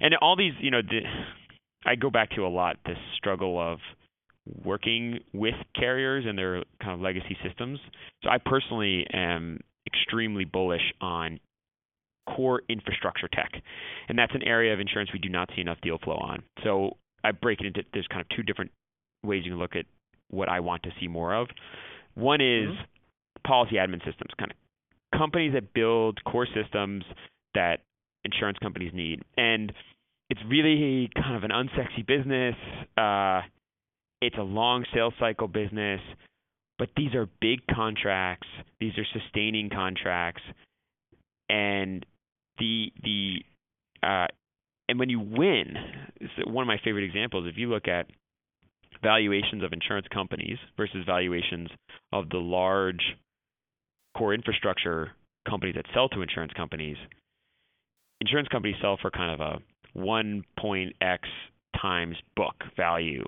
and 0.00 0.14
all 0.20 0.36
these, 0.36 0.52
you 0.60 0.70
know, 0.70 0.82
the, 0.82 1.00
I 1.84 1.94
go 1.94 2.10
back 2.10 2.30
to 2.32 2.42
a 2.42 2.48
lot 2.48 2.76
this 2.84 2.98
struggle 3.16 3.60
of 3.60 3.78
working 4.64 5.20
with 5.32 5.54
carriers 5.74 6.24
and 6.26 6.38
their 6.38 6.64
kind 6.80 6.94
of 6.94 7.00
legacy 7.00 7.36
systems. 7.46 7.78
So 8.22 8.30
I 8.30 8.38
personally 8.44 9.06
am 9.12 9.60
extremely 9.86 10.44
bullish 10.44 10.92
on 11.00 11.40
core 12.28 12.62
infrastructure 12.68 13.28
tech. 13.28 13.52
And 14.08 14.18
that's 14.18 14.34
an 14.34 14.42
area 14.42 14.72
of 14.72 14.80
insurance 14.80 15.10
we 15.12 15.18
do 15.18 15.28
not 15.28 15.50
see 15.54 15.60
enough 15.60 15.80
deal 15.82 15.98
flow 15.98 16.16
on. 16.16 16.42
So 16.62 16.96
I 17.24 17.32
break 17.32 17.60
it 17.60 17.66
into 17.66 17.82
there's 17.92 18.06
kind 18.08 18.20
of 18.20 18.28
two 18.36 18.42
different 18.42 18.70
ways 19.24 19.42
you 19.44 19.52
can 19.52 19.58
look 19.58 19.76
at 19.76 19.86
what 20.30 20.48
I 20.48 20.60
want 20.60 20.82
to 20.84 20.90
see 21.00 21.08
more 21.08 21.34
of. 21.34 21.48
One 22.14 22.40
is 22.40 22.68
mm-hmm. 22.68 23.42
policy 23.46 23.76
admin 23.76 24.04
systems, 24.04 24.32
kind 24.38 24.50
of 24.50 24.56
companies 25.16 25.54
that 25.54 25.72
build 25.72 26.22
core 26.24 26.46
systems 26.54 27.04
that 27.54 27.80
insurance 28.24 28.58
companies 28.58 28.92
need. 28.94 29.22
And 29.36 29.72
it's 30.30 30.40
really 30.48 31.10
kind 31.14 31.36
of 31.36 31.44
an 31.44 31.50
unsexy 31.50 32.06
business. 32.06 32.54
Uh, 32.96 33.42
it's 34.20 34.36
a 34.36 34.42
long 34.42 34.84
sales 34.92 35.14
cycle 35.18 35.48
business, 35.48 36.00
but 36.78 36.88
these 36.96 37.14
are 37.14 37.28
big 37.40 37.60
contracts. 37.74 38.48
These 38.80 38.92
are 38.98 39.06
sustaining 39.18 39.70
contracts, 39.70 40.42
and 41.48 42.04
the 42.58 42.92
the 43.02 43.36
uh, 44.02 44.26
and 44.88 44.98
when 44.98 45.08
you 45.08 45.20
win, 45.20 45.74
one 46.46 46.62
of 46.62 46.66
my 46.66 46.78
favorite 46.82 47.04
examples. 47.04 47.46
If 47.48 47.56
you 47.56 47.70
look 47.70 47.88
at 47.88 48.06
valuations 49.02 49.62
of 49.62 49.72
insurance 49.72 50.06
companies 50.12 50.58
versus 50.76 51.04
valuations 51.06 51.68
of 52.12 52.28
the 52.30 52.38
large 52.38 53.02
core 54.18 54.34
infrastructure 54.34 55.12
companies 55.48 55.76
that 55.76 55.84
sell 55.94 56.08
to 56.10 56.22
insurance 56.22 56.52
companies, 56.56 56.96
insurance 58.20 58.48
companies 58.48 58.76
sell 58.82 58.98
for 59.00 59.10
kind 59.10 59.32
of 59.32 59.40
a 59.40 59.58
1. 59.98 60.44
X 61.00 61.28
times 61.80 62.16
book 62.36 62.54
value, 62.76 63.24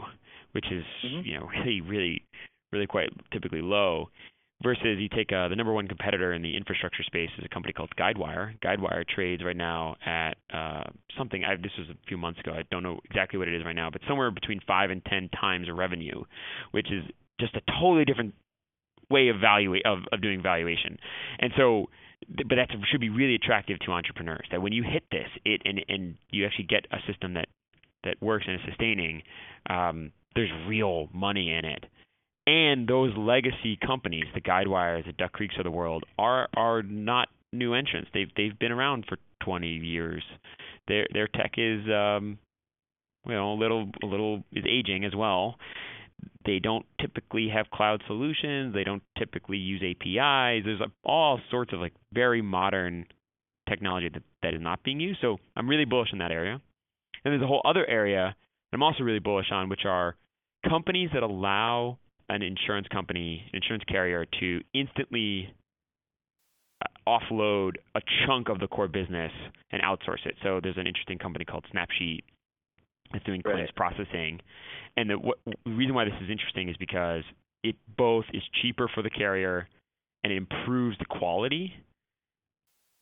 which 0.52 0.66
is 0.70 0.84
mm-hmm. 1.04 1.26
you 1.26 1.38
know 1.38 1.48
really 1.64 1.80
really 1.80 2.22
really 2.72 2.86
quite 2.86 3.10
typically 3.32 3.62
low. 3.62 4.08
Versus 4.62 4.98
you 4.98 5.08
take 5.08 5.32
uh, 5.32 5.48
the 5.48 5.56
number 5.56 5.72
one 5.72 5.88
competitor 5.88 6.34
in 6.34 6.42
the 6.42 6.54
infrastructure 6.54 7.02
space 7.02 7.30
is 7.38 7.44
a 7.46 7.48
company 7.48 7.72
called 7.72 7.88
Guidewire. 7.98 8.58
Guidewire 8.60 9.08
trades 9.08 9.42
right 9.42 9.56
now 9.56 9.96
at 10.04 10.34
uh, 10.52 10.84
something. 11.16 11.42
I, 11.44 11.56
this 11.56 11.72
was 11.78 11.88
a 11.88 11.96
few 12.06 12.18
months 12.18 12.40
ago. 12.40 12.52
I 12.52 12.64
don't 12.70 12.82
know 12.82 13.00
exactly 13.06 13.38
what 13.38 13.48
it 13.48 13.54
is 13.54 13.64
right 13.64 13.74
now, 13.74 13.88
but 13.90 14.02
somewhere 14.06 14.30
between 14.30 14.60
five 14.66 14.90
and 14.90 15.02
ten 15.06 15.30
times 15.30 15.68
revenue, 15.72 16.24
which 16.72 16.92
is 16.92 17.04
just 17.40 17.54
a 17.54 17.62
totally 17.80 18.04
different 18.04 18.34
way 19.10 19.28
of 19.28 19.40
value 19.40 19.74
of, 19.84 20.00
of 20.12 20.22
doing 20.22 20.42
valuation. 20.42 20.98
And 21.38 21.52
so 21.56 21.88
but 22.28 22.56
that 22.56 22.68
should 22.90 23.00
be 23.00 23.08
really 23.08 23.34
attractive 23.34 23.78
to 23.80 23.92
entrepreneurs. 23.92 24.46
That 24.50 24.62
when 24.62 24.72
you 24.72 24.82
hit 24.82 25.04
this, 25.10 25.28
it 25.44 25.62
and 25.64 25.80
and 25.88 26.14
you 26.30 26.46
actually 26.46 26.66
get 26.66 26.86
a 26.90 26.98
system 27.10 27.34
that 27.34 27.48
that 28.04 28.16
works 28.20 28.44
and 28.46 28.56
is 28.56 28.62
sustaining. 28.68 29.22
Um, 29.68 30.12
there's 30.34 30.50
real 30.68 31.08
money 31.12 31.52
in 31.52 31.64
it, 31.64 31.84
and 32.46 32.86
those 32.86 33.12
legacy 33.16 33.78
companies, 33.84 34.24
the 34.34 34.40
Guidewires, 34.40 35.06
the 35.06 35.12
Duck 35.12 35.32
Creeks 35.32 35.54
of 35.58 35.64
the 35.64 35.70
world, 35.70 36.04
are 36.18 36.48
are 36.54 36.82
not 36.82 37.28
new 37.52 37.74
entrants. 37.74 38.10
They've 38.12 38.30
they've 38.36 38.58
been 38.58 38.72
around 38.72 39.06
for 39.08 39.16
20 39.44 39.68
years. 39.68 40.22
Their 40.88 41.06
their 41.12 41.28
tech 41.28 41.52
is 41.56 41.80
um, 41.86 42.38
a 43.26 43.32
little 43.32 43.90
a 44.02 44.06
little 44.06 44.44
is 44.52 44.64
aging 44.68 45.04
as 45.04 45.14
well, 45.14 45.56
they 46.50 46.58
don't 46.58 46.84
typically 47.00 47.48
have 47.54 47.70
cloud 47.70 48.02
solutions. 48.08 48.74
They 48.74 48.82
don't 48.82 49.04
typically 49.16 49.56
use 49.56 49.80
APIs. 49.82 50.64
There's 50.64 50.80
all 51.04 51.38
sorts 51.48 51.72
of 51.72 51.78
like 51.78 51.92
very 52.12 52.42
modern 52.42 53.06
technology 53.68 54.08
that, 54.12 54.22
that 54.42 54.54
is 54.54 54.60
not 54.60 54.82
being 54.82 54.98
used. 54.98 55.20
So 55.20 55.38
I'm 55.54 55.68
really 55.68 55.84
bullish 55.84 56.08
in 56.12 56.18
that 56.18 56.32
area. 56.32 56.60
And 57.24 57.32
there's 57.32 57.42
a 57.42 57.46
whole 57.46 57.62
other 57.64 57.86
area 57.86 58.34
that 58.70 58.76
I'm 58.76 58.82
also 58.82 59.04
really 59.04 59.20
bullish 59.20 59.46
on, 59.52 59.68
which 59.68 59.84
are 59.84 60.16
companies 60.68 61.10
that 61.14 61.22
allow 61.22 61.98
an 62.28 62.42
insurance 62.42 62.88
company, 62.88 63.44
an 63.52 63.60
insurance 63.62 63.84
carrier, 63.86 64.26
to 64.40 64.60
instantly 64.74 65.54
uh, 66.82 66.88
offload 67.08 67.74
a 67.94 68.00
chunk 68.26 68.48
of 68.48 68.58
the 68.58 68.66
core 68.66 68.88
business 68.88 69.30
and 69.70 69.82
outsource 69.82 70.26
it. 70.26 70.34
So 70.42 70.58
there's 70.60 70.78
an 70.78 70.88
interesting 70.88 71.18
company 71.18 71.44
called 71.44 71.64
Snapsheet 71.72 72.22
that's 73.12 73.24
doing 73.24 73.42
claims 73.42 73.60
right. 73.60 73.76
processing, 73.76 74.40
and 74.96 75.10
the, 75.10 75.14
what, 75.14 75.38
the 75.46 75.70
reason 75.70 75.94
why 75.94 76.04
this 76.04 76.14
is 76.22 76.30
interesting 76.30 76.68
is 76.68 76.76
because 76.76 77.22
it 77.62 77.76
both 77.96 78.24
is 78.32 78.42
cheaper 78.62 78.90
for 78.92 79.02
the 79.02 79.10
carrier 79.10 79.68
and 80.24 80.32
it 80.32 80.36
improves 80.36 80.98
the 80.98 81.04
quality. 81.04 81.72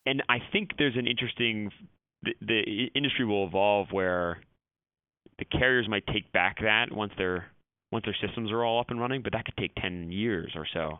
And 0.06 0.22
I 0.28 0.38
think 0.52 0.70
there's 0.78 0.96
an 0.96 1.06
interesting 1.06 1.70
the, 2.22 2.34
the 2.40 2.90
industry 2.94 3.24
will 3.24 3.46
evolve 3.46 3.88
where 3.90 4.40
the 5.38 5.44
carriers 5.44 5.88
might 5.88 6.04
take 6.06 6.32
back 6.32 6.58
that 6.62 6.86
once 6.90 7.12
their 7.16 7.46
once 7.90 8.04
their 8.04 8.16
systems 8.26 8.50
are 8.50 8.64
all 8.64 8.80
up 8.80 8.90
and 8.90 9.00
running, 9.00 9.22
but 9.22 9.32
that 9.32 9.46
could 9.46 9.56
take 9.56 9.74
10 9.76 10.12
years 10.12 10.52
or 10.54 10.66
so. 10.74 10.98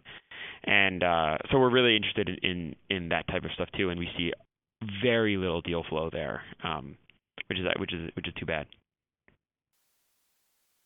And 0.64 1.02
uh, 1.02 1.36
so 1.50 1.58
we're 1.58 1.70
really 1.70 1.94
interested 1.94 2.30
in, 2.30 2.36
in, 2.50 2.76
in 2.88 3.08
that 3.10 3.28
type 3.28 3.44
of 3.44 3.50
stuff 3.52 3.68
too, 3.76 3.90
and 3.90 3.98
we 3.98 4.08
see 4.16 4.32
very 5.02 5.36
little 5.36 5.60
deal 5.60 5.84
flow 5.88 6.08
there, 6.10 6.42
um, 6.64 6.96
which 7.48 7.58
is 7.58 7.66
which 7.78 7.92
is 7.92 8.10
which 8.14 8.26
is 8.26 8.34
too 8.38 8.46
bad. 8.46 8.66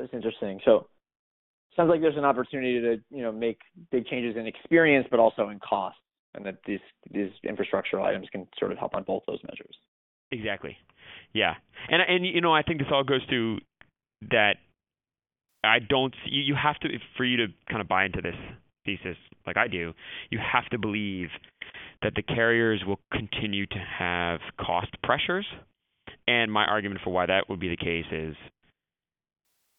That's 0.02 0.14
interesting. 0.14 0.58
So 0.64 0.88
sounds 1.76 1.88
like 1.88 2.00
there's 2.00 2.16
an 2.16 2.24
opportunity 2.24 2.80
to 2.80 2.96
you 3.10 3.22
know 3.22 3.30
make 3.30 3.58
big 3.92 4.04
changes 4.06 4.36
in 4.36 4.48
experience, 4.48 5.06
but 5.08 5.20
also 5.20 5.48
in 5.48 5.60
cost, 5.60 5.96
and 6.34 6.44
that 6.44 6.56
these 6.66 6.80
these 7.12 7.30
infrastructural 7.46 8.02
items 8.02 8.26
can 8.32 8.48
sort 8.58 8.72
of 8.72 8.78
help 8.78 8.96
on 8.96 9.04
both 9.04 9.22
those 9.28 9.38
measures. 9.44 9.76
Exactly. 10.32 10.76
Yeah, 11.32 11.54
and 11.88 12.02
and 12.02 12.26
you 12.26 12.40
know 12.40 12.52
I 12.52 12.62
think 12.62 12.80
this 12.80 12.88
all 12.92 13.04
goes 13.04 13.24
to 13.30 13.58
that. 14.32 14.56
I 15.62 15.78
don't. 15.78 16.14
You, 16.26 16.42
you 16.42 16.56
have 16.60 16.80
to 16.80 16.88
for 17.16 17.24
you 17.24 17.36
to 17.36 17.46
kind 17.68 17.80
of 17.80 17.86
buy 17.86 18.06
into 18.06 18.20
this 18.20 18.34
thesis 18.84 19.16
like 19.46 19.56
I 19.56 19.68
do. 19.68 19.92
You 20.30 20.40
have 20.40 20.68
to 20.70 20.78
believe 20.78 21.28
that 22.02 22.14
the 22.16 22.22
carriers 22.22 22.82
will 22.84 22.98
continue 23.12 23.66
to 23.66 23.78
have 23.98 24.40
cost 24.58 24.90
pressures. 25.04 25.46
And 26.26 26.50
my 26.52 26.64
argument 26.64 27.00
for 27.04 27.10
why 27.10 27.26
that 27.26 27.48
would 27.48 27.60
be 27.60 27.68
the 27.68 27.76
case 27.76 28.04
is 28.10 28.34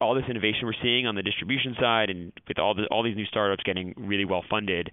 all 0.04 0.16
this 0.16 0.26
innovation 0.30 0.66
we're 0.66 0.74
seeing 0.82 1.08
on 1.08 1.16
the 1.16 1.24
distribution 1.24 1.76
side 1.80 2.10
and 2.10 2.32
with 2.48 2.60
all 2.60 2.74
the 2.74 2.86
all 2.92 3.04
these 3.04 3.16
new 3.16 3.26
startups 3.26 3.64
getting 3.64 3.94
really 3.98 4.26
well 4.26 4.44
funded, 4.50 4.92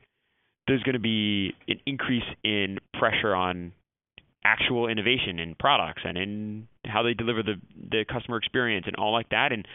there's 0.67 0.83
going 0.83 0.95
to 0.95 1.01
be 1.01 1.55
an 1.69 1.81
increase 1.87 2.25
in 2.45 2.79
pressure 2.99 3.35
on 3.35 3.73
actual 4.45 4.89
innovation 4.89 5.39
in 5.39 5.55
products 5.55 6.03
and 6.05 6.17
in 6.17 6.69
how 6.87 7.03
they 7.03 7.15
deliver 7.15 7.43
the 7.43 7.55
the 7.91 8.05
customer 8.11 8.37
experience 8.37 8.87
and 8.87 8.97
all 8.97 9.13
like 9.13 9.29
that. 9.31 9.53
And 9.53 9.67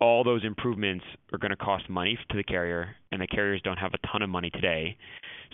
all 0.00 0.24
those 0.24 0.44
improvements 0.44 1.04
are 1.32 1.38
going 1.38 1.50
to 1.50 1.56
cost 1.56 1.88
money 1.88 2.18
to 2.30 2.36
the 2.36 2.42
carrier 2.42 2.96
and 3.12 3.20
the 3.20 3.26
carriers 3.26 3.60
don't 3.62 3.76
have 3.76 3.92
a 3.94 4.06
ton 4.06 4.22
of 4.22 4.30
money 4.30 4.50
today. 4.50 4.96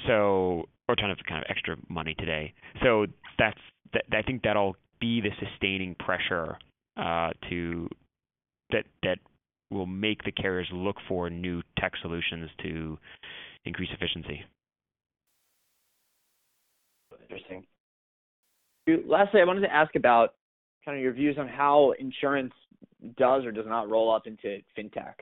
So 0.07 0.69
or 0.88 0.92
a 0.92 0.97
ton 0.97 1.11
of 1.11 1.19
kind 1.29 1.45
of 1.45 1.51
extra 1.51 1.77
money 1.88 2.14
today. 2.19 2.55
So 2.83 3.07
that's 3.38 3.59
that, 3.92 4.05
i 4.12 4.23
think 4.23 4.42
that'll 4.42 4.77
be 5.01 5.21
the 5.21 5.31
sustaining 5.38 5.95
pressure 5.97 6.59
uh, 6.97 7.31
to 7.51 7.88
that 8.70 9.18
will 9.70 9.87
make 9.87 10.22
the 10.24 10.33
carriers 10.33 10.68
look 10.72 10.96
for 11.09 11.29
new 11.29 11.62
tech 11.79 11.92
solutions 12.00 12.48
to 12.62 12.98
increase 13.64 13.90
efficiency. 13.92 14.40
Interesting. 17.22 17.66
Lastly, 19.07 19.40
I 19.40 19.44
wanted 19.44 19.62
to 19.62 19.72
ask 19.72 19.94
about 19.96 20.35
kind 20.85 20.96
of 20.96 21.02
your 21.02 21.12
views 21.12 21.37
on 21.38 21.48
how 21.48 21.92
insurance 21.98 22.52
does 23.16 23.44
or 23.44 23.50
does 23.50 23.66
not 23.66 23.90
roll 23.90 24.14
up 24.14 24.26
into 24.26 24.59
fintech. 24.79 25.14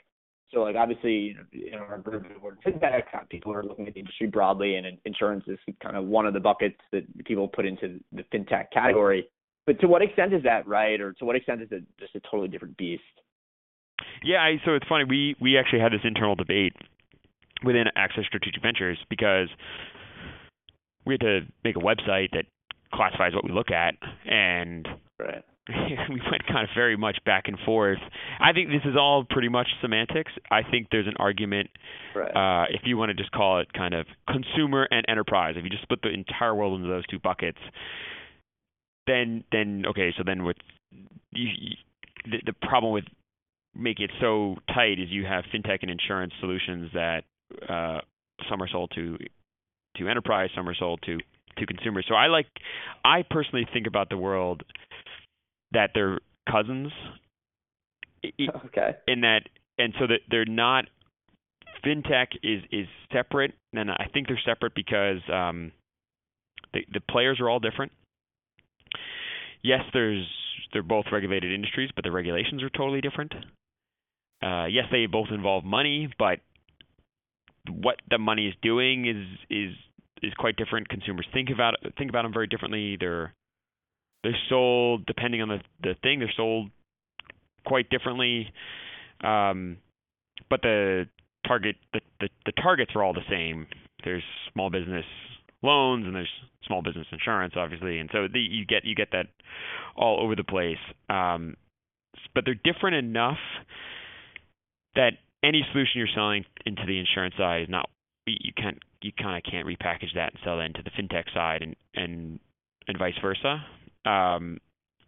So, 0.53 0.61
like 0.61 0.77
obviously, 0.77 1.35
in 1.53 1.79
our 1.79 1.99
group, 1.99 2.27
fintech, 2.65 3.03
uh, 3.15 3.21
people 3.31 3.53
are 3.53 3.65
looking 3.65 3.89
at 3.89 3.95
the 3.95 4.01
industry 4.01 4.27
broadly, 4.29 4.77
and 4.77 4.87
insurance 5.05 5.45
is 5.47 5.59
kind 5.83 5.97
of 5.97 6.05
one 6.05 6.27
of 6.27 6.35
the 6.35 6.41
buckets 6.41 6.79
that 6.93 7.03
people 7.25 7.49
put 7.49 7.65
into 7.65 7.99
the 8.13 8.23
fintech 8.33 8.71
category. 8.73 9.27
but 9.67 9.81
to 9.81 9.89
what 9.89 10.03
extent 10.03 10.35
is 10.35 10.43
that 10.45 10.67
right, 10.69 11.01
or 11.01 11.13
to 11.15 11.25
what 11.25 11.35
extent 11.35 11.63
is 11.63 11.69
it 11.73 11.83
just 11.99 12.15
a 12.15 12.21
totally 12.21 12.49
different 12.49 12.77
beast? 12.77 13.03
Yeah, 14.25 14.39
I, 14.39 14.57
so 14.65 14.75
it's 14.75 14.87
funny. 14.89 15.05
We 15.05 15.37
we 15.41 15.59
actually 15.59 15.81
had 15.81 15.93
this 15.93 16.01
internal 16.03 16.35
debate 16.35 16.73
within 17.63 17.85
AXA 17.97 18.25
Strategic 18.27 18.63
Ventures 18.63 18.99
because 19.11 19.49
we 21.07 21.15
had 21.15 21.21
to 21.21 21.41
make 21.63 21.77
a 21.77 21.81
website 21.81 22.31
that 22.33 22.47
classifies 22.93 23.35
what 23.35 23.45
we 23.45 23.53
look 23.53 23.71
at, 23.71 23.95
and 24.25 24.89
right. 25.19 25.45
we 25.69 26.21
went 26.31 26.47
kind 26.47 26.63
of 26.63 26.69
very 26.75 26.97
much 26.97 27.19
back 27.25 27.45
and 27.47 27.59
forth. 27.65 27.99
I 28.41 28.53
think 28.53 28.69
this 28.69 28.83
is 28.85 28.97
all 28.99 29.25
pretty 29.29 29.49
much 29.49 29.69
semantics. 29.81 30.33
I 30.51 30.61
think 30.63 30.89
there's 30.91 31.07
an 31.07 31.17
argument 31.19 31.71
right. 32.15 32.65
uh, 32.65 32.67
if 32.71 32.83
you 32.85 32.97
want 32.97 33.11
to 33.11 33.15
just 33.15 33.31
call 33.33 33.61
it 33.61 33.73
kind 33.73 33.95
of 33.95 34.07
consumer 34.29 34.87
and 34.91 35.05
enterprise. 35.09 35.55
If 35.57 35.65
you 35.65 35.71
just 35.71 35.83
split 35.83 36.01
the 36.03 36.11
entire 36.11 36.55
world 36.55 36.79
into 36.79 36.89
those 36.89 37.07
two 37.07 37.19
buckets, 37.19 37.59
then 39.07 39.45
then 39.53 39.85
okay, 39.89 40.13
so 40.17 40.23
then 40.25 40.45
with 40.45 40.57
you, 41.33 41.49
you, 41.59 41.77
the, 42.31 42.53
the 42.53 42.67
problem 42.67 42.93
with 42.93 43.05
making 43.77 44.05
it 44.05 44.11
so 44.21 44.57
tight 44.69 44.99
is 44.99 45.09
you 45.11 45.25
have 45.25 45.45
fintech 45.53 45.79
and 45.83 45.91
insurance 45.91 46.33
solutions 46.41 46.91
that 46.95 47.25
uh, 47.69 48.01
some 48.49 48.63
are 48.63 48.69
sold 48.69 48.93
to 48.95 49.19
to 49.97 50.09
enterprise, 50.09 50.51
some 50.55 50.69
are 50.69 50.75
sold 50.75 51.01
to 51.07 51.19
to 51.59 51.67
consumers. 51.67 52.05
So 52.09 52.15
I 52.15 52.27
like 52.27 52.47
I 53.05 53.23
personally 53.29 53.67
think 53.73 53.87
about 53.87 54.11
the 54.11 54.17
world 54.17 54.63
that 55.73 55.91
they're 55.95 56.19
cousins. 56.51 56.93
Okay. 58.41 58.97
In 59.07 59.21
that 59.21 59.43
and 59.77 59.93
so 60.01 60.07
that 60.07 60.21
they're 60.31 60.47
not 60.47 60.87
fintech 61.85 62.29
is 62.43 62.63
is 62.73 62.87
separate 63.13 63.53
and 63.75 63.91
I 63.91 64.07
think 64.15 64.29
they're 64.29 64.41
separate 64.47 64.75
because 64.75 65.19
um 65.31 65.73
the 66.73 66.81
the 66.91 67.01
players 67.01 67.39
are 67.39 67.51
all 67.51 67.61
different. 67.61 67.93
Yes, 69.63 69.81
there's 69.93 70.27
they're 70.73 70.83
both 70.83 71.05
regulated 71.13 71.53
industries, 71.53 71.91
but 71.95 72.05
the 72.05 72.11
regulations 72.11 72.63
are 72.63 72.71
totally 72.71 73.03
different. 73.03 73.35
Uh, 74.45 74.67
yes, 74.67 74.85
they 74.91 75.07
both 75.07 75.29
involve 75.31 75.65
money, 75.65 76.09
but 76.19 76.41
what 77.71 77.97
the 78.11 78.19
money 78.19 78.47
is 78.47 78.55
doing 78.63 79.07
is 79.09 79.27
is 79.49 79.75
is 80.23 80.35
quite 80.35 80.57
different. 80.57 80.89
Consumers 80.89 81.27
think 81.33 81.49
about 81.51 81.75
think 81.97 82.11
about 82.11 82.23
them 82.23 82.33
very 82.33 82.47
differently. 82.47 82.97
They're 83.01 83.33
they're 84.23 84.37
sold 84.49 85.07
depending 85.07 85.41
on 85.41 85.49
the 85.49 85.61
the 85.83 85.95
thing. 86.03 86.19
They're 86.19 86.33
sold 86.37 86.71
quite 87.65 87.89
differently. 87.89 88.53
Um, 89.23 89.79
but 90.51 90.61
the 90.63 91.07
target 91.47 91.77
the, 91.93 92.01
the 92.21 92.29
the 92.45 92.53
targets 92.53 92.93
are 92.95 93.03
all 93.03 93.15
the 93.15 93.21
same. 93.31 93.67
There's 94.05 94.25
small 94.53 94.69
business 94.69 95.07
loans 95.63 96.05
and 96.05 96.15
there's 96.15 96.29
small 96.67 96.83
business 96.83 97.07
insurance, 97.11 97.55
obviously, 97.57 97.99
and 97.99 98.11
so 98.13 98.29
the, 98.31 98.41
you 98.41 98.67
get 98.67 98.85
you 98.85 98.95
get 98.95 99.09
that 99.13 99.27
all 99.97 100.21
over 100.21 100.37
the 100.37 100.45
place. 100.45 100.77
Um, 101.09 101.57
but 102.35 102.45
they're 102.45 102.55
different 102.55 102.97
enough 102.97 103.39
that 104.97 105.13
any 105.43 105.65
solution 105.73 105.93
you're 105.99 106.09
selling 106.15 106.45
into 106.67 106.83
the 106.87 106.99
insurance 106.99 107.35
side 107.37 107.63
is 107.63 107.69
not 107.69 107.89
you 108.27 108.53
can't 108.57 108.79
you 109.03 109.13
kind 109.13 109.37
of 109.37 109.51
can't 109.51 109.67
repackage 109.67 110.15
that 110.15 110.33
and 110.33 110.39
sell 110.45 110.57
that 110.57 110.65
into 110.65 110.83
the 110.83 110.91
fintech 110.91 111.33
side 111.35 111.63
and 111.63 111.77
and 111.95 112.41
and 112.89 112.99
vice 112.99 113.15
versa. 113.23 113.65
Um, 114.05 114.59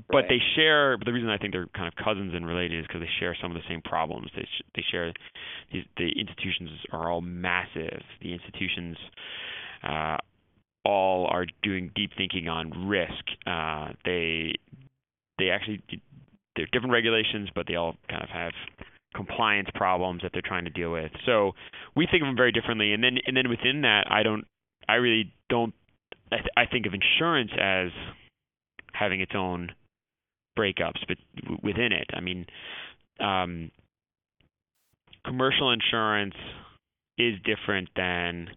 but 0.08 0.18
Right. 0.18 0.28
they 0.28 0.38
share. 0.54 0.96
But 0.98 1.06
the 1.06 1.12
reason 1.12 1.30
I 1.30 1.38
think 1.38 1.52
they're 1.52 1.66
kind 1.68 1.88
of 1.88 1.96
cousins 1.96 2.34
and 2.34 2.46
related 2.46 2.80
is 2.80 2.86
because 2.86 3.00
they 3.00 3.10
share 3.18 3.34
some 3.40 3.50
of 3.50 3.60
the 3.60 3.66
same 3.68 3.80
problems. 3.82 4.30
They 4.36 4.44
sh- 4.44 4.62
they 4.74 4.82
share 4.90 5.12
these, 5.72 5.84
the 5.96 6.12
institutions 6.20 6.70
are 6.92 7.10
all 7.10 7.22
massive. 7.22 8.02
The 8.20 8.32
institutions 8.32 8.96
uh, 9.82 10.18
all 10.84 11.26
are 11.28 11.46
doing 11.62 11.90
deep 11.94 12.12
thinking 12.16 12.48
on 12.48 12.86
risk. 12.86 13.24
Uh, 13.46 13.92
they 14.04 14.54
they 15.38 15.50
actually 15.50 15.82
they're 16.54 16.68
different 16.72 16.92
regulations, 16.92 17.48
but 17.54 17.66
they 17.66 17.74
all 17.76 17.96
kind 18.08 18.22
of 18.22 18.28
have 18.28 18.52
compliance 19.16 19.68
problems 19.74 20.22
that 20.22 20.30
they're 20.32 20.42
trying 20.44 20.64
to 20.64 20.70
deal 20.70 20.92
with. 20.92 21.10
So 21.24 21.52
we 21.96 22.06
think 22.08 22.22
of 22.22 22.28
them 22.28 22.36
very 22.36 22.52
differently. 22.52 22.92
And 22.92 23.02
then 23.02 23.16
and 23.26 23.36
then 23.36 23.48
within 23.48 23.82
that, 23.82 24.04
I 24.10 24.22
don't, 24.22 24.44
I 24.88 24.94
really 24.94 25.32
don't. 25.48 25.74
I, 26.30 26.36
th- 26.36 26.48
I 26.56 26.66
think 26.66 26.86
of 26.86 26.92
insurance 26.92 27.50
as 27.60 27.90
having 28.92 29.20
its 29.20 29.32
own 29.34 29.70
breakups, 30.58 31.00
but 31.08 31.16
within 31.62 31.92
it, 31.92 32.08
I 32.12 32.20
mean, 32.20 32.46
um, 33.20 33.70
commercial 35.24 35.72
insurance 35.72 36.34
is 37.18 37.34
different 37.44 37.88
than 37.96 38.48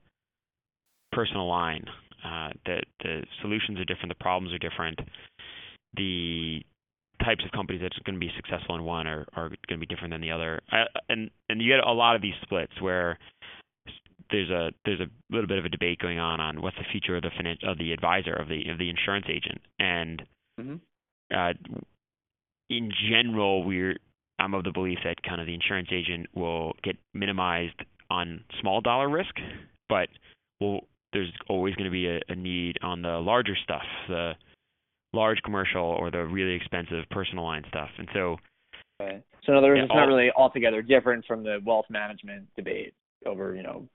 personal 1.11 1.47
line. 1.47 1.85
Uh, 2.25 2.49
the 2.65 2.81
the 3.03 3.23
solutions 3.41 3.79
are 3.79 3.85
different, 3.85 4.09
the 4.09 4.23
problems 4.23 4.53
are 4.53 4.57
different. 4.57 4.99
The 5.95 6.61
types 7.23 7.43
of 7.45 7.51
companies 7.51 7.81
that's 7.81 7.97
going 7.99 8.15
to 8.15 8.19
be 8.19 8.31
successful 8.35 8.75
in 8.75 8.83
one 8.83 9.07
are, 9.07 9.25
are 9.35 9.49
going 9.67 9.79
to 9.79 9.85
be 9.85 9.85
different 9.85 10.13
than 10.13 10.21
the 10.21 10.31
other. 10.31 10.61
I, 10.71 10.83
and 11.09 11.29
and 11.47 11.61
you 11.61 11.69
get 11.73 11.85
a 11.85 11.91
lot 11.91 12.15
of 12.15 12.21
these 12.21 12.33
splits 12.41 12.73
where 12.79 13.17
there's 14.31 14.49
a 14.49 14.71
there's 14.85 14.99
a 14.99 15.07
little 15.29 15.47
bit 15.47 15.57
of 15.57 15.65
a 15.65 15.69
debate 15.69 15.99
going 15.99 16.19
on 16.19 16.39
on 16.39 16.61
what's 16.61 16.77
the 16.77 16.85
future 16.91 17.15
of 17.15 17.23
the 17.23 17.29
finan- 17.29 17.67
of 17.67 17.77
the 17.77 17.93
advisor 17.93 18.33
of 18.33 18.47
the 18.47 18.69
of 18.69 18.77
the 18.77 18.89
insurance 18.89 19.25
agent. 19.29 19.61
And 19.79 20.23
hmm 20.59 20.75
uh, 21.35 21.53
in 22.69 22.91
general, 23.09 23.63
we're 23.63 23.97
I'm 24.39 24.53
of 24.53 24.63
the 24.63 24.71
belief 24.71 24.99
that 25.03 25.21
kind 25.21 25.41
of 25.41 25.47
the 25.47 25.53
insurance 25.53 25.89
agent 25.91 26.27
will 26.33 26.73
get 26.83 26.95
minimized 27.13 27.83
on 28.09 28.43
small 28.61 28.81
dollar 28.81 29.09
risk, 29.09 29.35
but 29.87 30.07
will 30.59 30.81
there's 31.13 31.31
always 31.47 31.75
going 31.75 31.85
to 31.85 31.91
be 31.91 32.07
a, 32.07 32.19
a 32.29 32.35
need 32.35 32.77
on 32.81 33.01
the 33.01 33.19
larger 33.19 33.55
stuff, 33.63 33.83
the 34.07 34.33
large 35.13 35.41
commercial 35.43 35.81
or 35.83 36.11
the 36.11 36.25
really 36.25 36.53
expensive 36.53 37.05
personal 37.09 37.43
line 37.43 37.63
stuff. 37.69 37.89
And 37.97 38.07
so 38.13 38.37
Right. 38.99 39.23
So 39.45 39.53
in 39.53 39.57
other 39.57 39.69
words, 39.69 39.81
it's 39.83 39.93
not 39.93 40.07
really 40.07 40.29
altogether 40.35 40.81
different 40.81 41.25
from 41.25 41.43
the 41.43 41.59
wealth 41.65 41.85
management 41.89 42.47
debate 42.55 42.93
over 43.25 43.55
you 43.55 43.63
know 43.63 43.87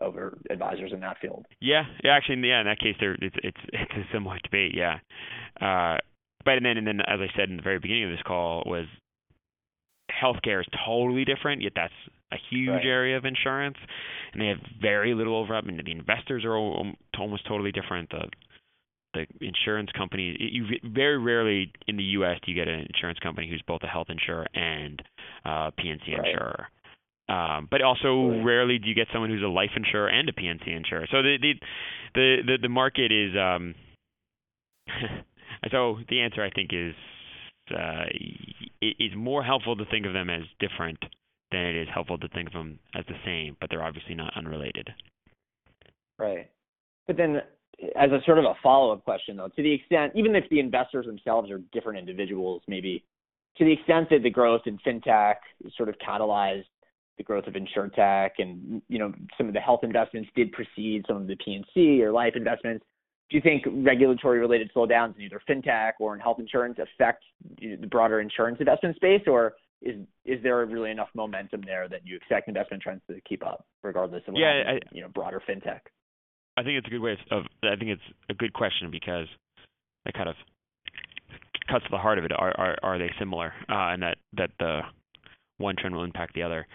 over 0.00 0.38
advisors 0.50 0.92
in 0.92 1.00
that 1.00 1.16
field. 1.20 1.46
Yeah, 1.60 1.84
yeah, 2.02 2.12
actually, 2.12 2.46
yeah. 2.48 2.60
In 2.60 2.66
that 2.66 2.80
case, 2.80 2.96
there 3.00 3.14
it's 3.20 3.36
it's 3.42 3.60
it's 3.72 3.92
a 3.92 4.04
similar 4.12 4.38
debate. 4.42 4.72
Yeah, 4.74 4.98
uh, 5.60 5.98
but 6.44 6.54
and 6.54 6.66
then 6.66 6.76
and 6.76 6.86
then 6.86 7.00
as 7.00 7.20
I 7.20 7.28
said 7.36 7.50
in 7.50 7.56
the 7.56 7.62
very 7.62 7.78
beginning 7.78 8.04
of 8.04 8.10
this 8.10 8.22
call 8.26 8.64
was 8.66 8.86
healthcare 10.10 10.60
is 10.60 10.66
totally 10.84 11.24
different. 11.24 11.62
Yet 11.62 11.72
that's 11.76 11.92
a 12.32 12.36
huge 12.50 12.68
Right. 12.68 12.84
area 12.84 13.16
of 13.16 13.24
insurance, 13.24 13.76
and 14.32 14.42
they 14.42 14.46
have 14.48 14.58
very 14.80 15.14
little 15.14 15.36
overlap. 15.36 15.64
I 15.64 15.66
mean, 15.68 15.80
the 15.84 15.92
investors 15.92 16.44
are 16.44 16.56
almost 16.56 17.46
totally 17.46 17.72
different. 17.72 18.10
The 18.10 18.28
the 19.14 19.26
insurance 19.40 19.90
company, 19.96 20.36
you 20.38 20.64
very 20.84 21.18
rarely 21.18 21.72
in 21.86 21.96
the 21.96 22.02
U.S. 22.02 22.38
do 22.44 22.52
you 22.52 22.56
get 22.56 22.68
an 22.68 22.86
insurance 22.92 23.18
company 23.20 23.48
who's 23.48 23.62
both 23.66 23.82
a 23.82 23.86
health 23.86 24.08
insurer 24.10 24.46
and 24.54 25.02
uh, 25.44 25.70
P&C 25.76 26.12
Right. 26.12 26.26
insurer. 26.26 26.68
Um, 27.28 27.68
but 27.70 27.82
also 27.82 28.28
Right. 28.28 28.44
rarely 28.44 28.78
do 28.78 28.88
you 28.88 28.94
get 28.94 29.08
someone 29.12 29.30
who's 29.30 29.42
a 29.42 29.46
life 29.48 29.70
insurer 29.76 30.08
and 30.08 30.28
a 30.28 30.32
P&C 30.32 30.70
insurer. 30.70 31.06
So 31.10 31.22
the 31.22 31.36
the 31.40 31.52
the 32.14 32.36
the, 32.46 32.58
the 32.62 32.68
market 32.68 33.12
is 33.12 33.34
um 33.36 33.74
so 35.70 35.98
the 36.08 36.20
answer 36.20 36.42
I 36.42 36.50
think 36.50 36.70
is 36.72 36.94
uh 37.70 38.04
it 38.80 38.96
is 38.98 39.12
more 39.14 39.42
helpful 39.42 39.76
to 39.76 39.84
think 39.86 40.06
of 40.06 40.14
them 40.14 40.30
as 40.30 40.42
different 40.58 40.98
than 41.50 41.60
it 41.60 41.76
is 41.82 41.88
helpful 41.92 42.18
to 42.18 42.28
think 42.28 42.48
of 42.48 42.54
them 42.54 42.78
as 42.94 43.04
the 43.06 43.14
same, 43.24 43.56
but 43.60 43.68
they're 43.70 43.82
obviously 43.82 44.14
not 44.14 44.34
unrelated. 44.36 44.90
Right. 46.18 46.50
But 47.06 47.16
then, 47.16 47.40
as 47.96 48.10
a 48.10 48.20
sort 48.24 48.38
of 48.38 48.44
a 48.44 48.54
follow-up 48.62 49.04
question, 49.04 49.36
though, 49.36 49.48
to 49.48 49.62
the 49.62 49.72
extent, 49.72 50.12
even 50.14 50.34
if 50.34 50.44
the 50.50 50.58
investors 50.58 51.06
themselves 51.06 51.50
are 51.50 51.58
different 51.72 51.98
individuals, 51.98 52.62
maybe 52.66 53.04
to 53.56 53.64
the 53.64 53.72
extent 53.72 54.08
that 54.10 54.22
the 54.22 54.30
growth 54.30 54.62
in 54.66 54.78
fintech 54.78 55.36
sort 55.76 55.88
of 55.88 55.96
catalyzed 55.98 56.64
the 57.18 57.24
growth 57.24 57.46
of 57.46 57.54
insurtech, 57.54 58.30
and 58.38 58.80
you 58.88 58.98
know 58.98 59.12
some 59.36 59.48
of 59.48 59.54
the 59.54 59.60
health 59.60 59.80
investments 59.82 60.30
did 60.34 60.52
precede 60.52 61.04
some 61.06 61.16
of 61.16 61.26
the 61.26 61.36
P&C 61.44 62.02
or 62.02 62.12
life 62.12 62.34
investments. 62.36 62.84
Do 63.28 63.36
you 63.36 63.42
think 63.42 63.64
regulatory-related 63.66 64.70
slowdowns 64.74 65.16
in 65.16 65.22
either 65.22 65.40
fintech 65.48 65.92
or 66.00 66.14
in 66.14 66.20
health 66.20 66.38
insurance 66.38 66.78
affect 66.78 67.24
the 67.60 67.86
broader 67.90 68.20
insurance 68.20 68.58
investment 68.60 68.96
space, 68.96 69.22
or 69.26 69.54
is 69.82 69.96
is 70.24 70.42
there 70.42 70.64
really 70.64 70.90
enough 70.90 71.08
momentum 71.14 71.60
there 71.66 71.88
that 71.88 72.06
you 72.06 72.16
expect 72.16 72.48
investment 72.48 72.82
trends 72.82 73.02
to 73.10 73.20
keep 73.28 73.44
up, 73.44 73.66
regardless 73.82 74.22
of 74.28 74.34
Yeah, 74.36 74.72
in, 74.72 74.80
you 74.92 75.02
know 75.02 75.08
broader 75.08 75.42
fintech? 75.46 75.80
I 76.58 76.64
think 76.64 76.78
it's 76.78 76.88
a 76.88 76.90
good 76.90 77.00
way 77.00 77.16
of. 77.30 77.44
I 77.62 77.76
think 77.76 77.90
it's 77.90 78.02
a 78.28 78.34
good 78.34 78.52
question 78.52 78.90
because 78.90 79.26
it 80.06 80.14
kind 80.14 80.28
of 80.28 80.34
cuts 81.70 81.84
to 81.84 81.90
the 81.90 81.98
heart 81.98 82.18
of 82.18 82.24
it. 82.24 82.32
Are 82.32 82.52
are, 82.58 82.76
are 82.82 82.98
they 82.98 83.10
similar? 83.18 83.52
Uh, 83.68 83.94
and 83.94 84.02
that 84.02 84.16
that 84.36 84.50
the 84.58 84.80
one 85.58 85.76
trend 85.76 85.94
will 85.94 86.02
impact 86.02 86.34
the 86.34 86.42
other. 86.42 86.66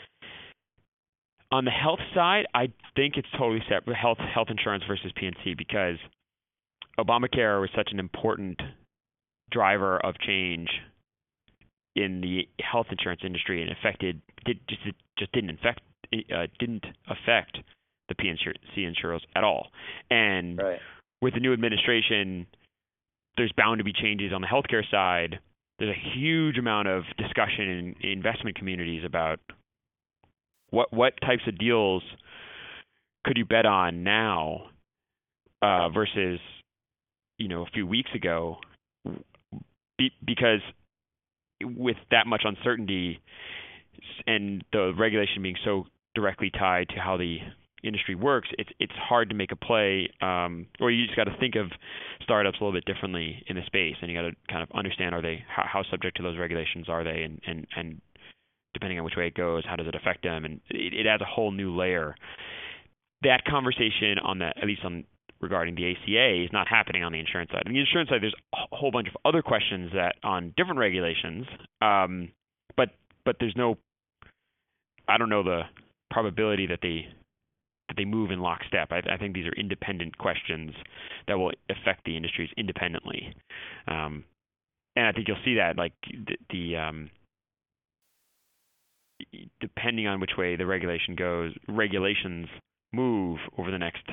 On 1.52 1.65
the 1.65 1.72
health 1.72 2.00
side, 2.15 2.46
I 2.56 2.67
think 2.96 3.17
it's 3.17 3.28
totally 3.38 3.62
separate. 3.69 3.98
Health 3.98 4.19
health 4.34 4.48
insurance 4.50 4.86
versus 4.88 5.12
P&C 5.15 5.54
because 5.58 5.98
Obamacare 6.98 7.60
was 7.60 7.69
such 7.76 7.89
an 7.91 8.00
important 8.00 8.62
driver 9.52 9.98
of 9.98 10.15
change 10.26 10.69
in 11.96 12.22
the 12.22 12.48
health 12.63 12.88
insurance 12.89 13.22
industry 13.24 13.62
and 13.62 13.69
affected 13.72 14.22
did 14.46 14.60
just 14.69 14.82
just 15.19 15.32
didn't 15.34 15.60
affect 15.60 15.82
uh, 16.34 16.48
didn't 16.58 16.86
affect 17.08 17.58
the 18.10 18.16
P&C 18.16 18.84
insurers 18.84 19.26
at 19.36 19.44
all. 19.44 19.68
And 20.10 20.58
Right. 20.62 20.80
with 21.22 21.34
the 21.34 21.39
new 21.39 21.54
administration, 21.54 22.48
there's 23.38 23.52
bound 23.54 23.80
to 23.80 23.84
be 23.84 23.94
changes 23.94 24.34
on 24.34 24.42
the 24.42 24.48
healthcare 24.48 24.89
side. 24.89 25.39
There's 25.80 25.96
a 25.96 26.10
huge 26.18 26.58
amount 26.58 26.88
of 26.88 27.04
discussion 27.18 27.96
in 28.02 28.10
investment 28.10 28.58
communities 28.58 29.04
about 29.04 29.39
what 30.70 30.92
what 30.92 31.13
types 31.22 31.44
of 31.48 31.58
deals 31.58 32.04
could 33.24 33.38
you 33.38 33.46
bet 33.46 33.66
on 33.66 34.04
now 34.04 34.70
uh, 35.62 35.89
versus 35.89 36.39
you 37.38 37.48
know 37.48 37.63
a 37.63 37.70
few 37.74 37.88
weeks 37.88 38.10
ago, 38.13 38.58
be, 39.98 40.12
because 40.26 40.62
with 41.63 41.98
that 42.12 42.28
much 42.28 42.42
uncertainty 42.44 43.20
and 44.28 44.63
the 44.74 44.94
regulation 44.98 45.42
being 45.42 45.56
so 45.63 45.86
directly 46.16 46.50
tied 46.50 46.89
to 46.89 47.00
how 47.00 47.18
the 47.18 47.38
industry 47.84 48.15
works, 48.15 48.50
it's 48.58 48.69
it's 48.80 48.93
hard 48.93 49.30
to 49.30 49.36
make 49.36 49.52
a 49.52 49.56
play, 49.56 50.10
um, 50.22 50.67
or 50.80 50.91
you 50.91 51.06
just 51.06 51.15
got 51.15 51.26
to 51.26 51.38
think 51.39 51.56
of 51.56 51.67
startups 52.22 52.58
a 52.60 52.63
little 52.63 52.78
bit 52.78 52.86
differently 52.86 53.43
in 53.48 53.56
the 53.56 53.63
space, 53.65 53.96
and 54.02 54.12
you 54.12 54.17
got 54.17 54.30
to 54.30 54.36
kind 54.50 54.63
of 54.63 54.69
understand 54.76 55.13
are 55.13 55.22
they 55.22 55.43
how, 55.48 55.63
how 55.72 55.84
subject 55.89 56.17
to 56.17 56.24
those 56.24 56.38
regulations 56.38 56.89
are 56.89 57.04
they, 57.04 57.24
and 57.24 57.41
and 57.46 57.67
and 57.76 58.02
depending 58.74 58.98
on 58.98 59.06
which 59.06 59.15
way 59.15 59.28
it 59.28 59.36
goes, 59.36 59.63
how 59.65 59.76
does 59.76 59.88
it 59.88 59.96
affect 59.96 60.24
them, 60.24 60.46
and 60.46 60.60
it, 60.69 60.93
it 60.93 61.08
adds 61.08 61.22
a 61.22 61.26
whole 61.26 61.52
new 61.52 61.76
layer. 61.76 62.15
That 63.22 63.46
conversation 63.46 64.19
on 64.24 64.39
the 64.39 64.48
at 64.48 64.65
least 64.65 64.82
on 64.84 65.06
regarding 65.41 65.76
the 65.76 65.91
ACA 65.91 66.43
is 66.43 66.50
not 66.54 66.67
happening 66.67 67.04
on 67.04 67.12
the 67.12 67.19
insurance 67.19 67.52
side. 67.52 67.63
On 67.65 67.74
the 67.74 67.80
insurance 67.80 68.10
side, 68.10 68.22
there's 68.22 68.36
a 68.54 68.76
whole 68.76 68.91
bunch 68.91 69.10
of 69.10 69.15
other 69.26 69.41
questions 69.41 69.91
that 69.93 70.15
on 70.24 70.54
different 70.56 70.80
regulations, 70.80 71.46
um, 71.82 72.32
but 72.76 72.89
but 73.26 73.36
there's 73.39 73.56
no 73.56 73.78
I 75.08 75.17
don't 75.17 75.30
know 75.30 75.43
the 75.43 75.63
probability 76.10 76.67
that 76.67 76.80
they 76.82 77.08
that 77.94 78.02
they 78.02 78.06
move 78.06 78.32
in 78.32 78.40
lockstep. 78.40 78.92
I, 78.92 79.02
I 79.10 79.18
think 79.18 79.34
these 79.34 79.46
are 79.46 79.54
independent 79.54 80.18
questions 80.18 80.74
that 81.28 81.38
will 81.38 81.52
affect 81.70 82.06
the 82.06 82.18
industries 82.18 82.50
independently, 82.58 83.36
um, 83.88 84.24
and 84.96 85.08
I 85.08 85.12
think 85.12 85.28
you'll 85.28 85.38
see 85.46 85.56
that 85.56 85.78
like 85.78 85.94
the, 86.12 86.38
the 86.50 86.78
um, 86.78 87.10
depending 89.62 90.08
on 90.08 90.20
which 90.20 90.32
way 90.38 90.56
the 90.56 90.66
regulation 90.66 91.16
goes, 91.16 91.54
regulations 91.68 92.48
move 92.92 93.40
over 93.58 93.72
the 93.72 93.78
next 93.78 94.04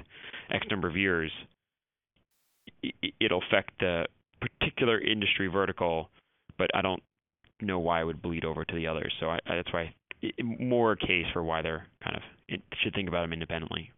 X 0.50 0.66
number 0.70 0.88
of 0.88 0.96
years, 0.96 1.30
it'll 3.20 3.42
affect 3.48 3.70
the 3.80 4.06
particular 4.40 5.00
industry 5.00 5.48
vertical, 5.48 6.08
but 6.58 6.70
I 6.74 6.82
don't 6.82 7.02
know 7.60 7.78
why 7.78 8.00
it 8.00 8.04
would 8.04 8.22
bleed 8.22 8.44
over 8.44 8.64
to 8.64 8.74
the 8.74 8.86
others. 8.86 9.12
So 9.20 9.26
I, 9.30 9.38
that's 9.46 9.72
why 9.72 9.94
more 10.42 10.96
case 10.96 11.26
for 11.32 11.42
why 11.42 11.62
they're 11.62 11.86
kind 12.02 12.16
of 12.16 12.22
it 12.48 12.62
should 12.82 12.94
think 12.94 13.08
about 13.08 13.22
them 13.22 13.32
independently. 13.32 13.90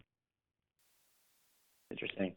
Interesting. 1.90 2.34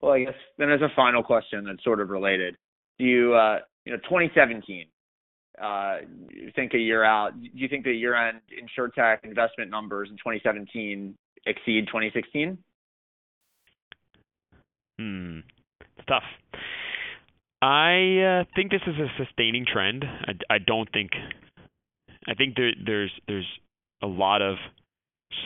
Well, 0.00 0.12
I 0.12 0.24
guess 0.24 0.34
then 0.58 0.70
as 0.70 0.80
a 0.80 0.88
final 0.96 1.22
question 1.22 1.64
that's 1.64 1.82
sort 1.84 2.00
of 2.00 2.10
related, 2.10 2.56
do 2.98 3.04
you 3.04 3.34
uh, 3.34 3.58
you 3.84 3.92
know 3.92 3.98
2017? 3.98 4.86
Uh, 5.60 5.98
you 6.30 6.50
think 6.56 6.72
a 6.74 6.78
year 6.78 7.04
out? 7.04 7.32
Do 7.40 7.48
you 7.52 7.68
think 7.68 7.84
the 7.84 7.92
year-end 7.92 8.40
insurtech 8.50 9.24
investment 9.24 9.70
numbers 9.70 10.08
in 10.10 10.16
2017 10.16 11.14
exceed 11.44 11.86
2016? 11.86 12.56
Hmm, 14.98 15.38
it's 15.98 16.06
tough. 16.06 16.22
I 17.60 18.40
uh, 18.40 18.44
think 18.56 18.70
this 18.70 18.80
is 18.86 18.94
a 18.96 19.08
sustaining 19.22 19.66
trend. 19.70 20.04
I, 20.04 20.54
I 20.54 20.58
don't 20.58 20.90
think 20.92 21.10
I 22.26 22.34
think 22.34 22.56
there, 22.56 22.72
there's 22.84 23.12
there's 23.26 23.46
a 24.02 24.06
lot 24.06 24.42
of 24.42 24.56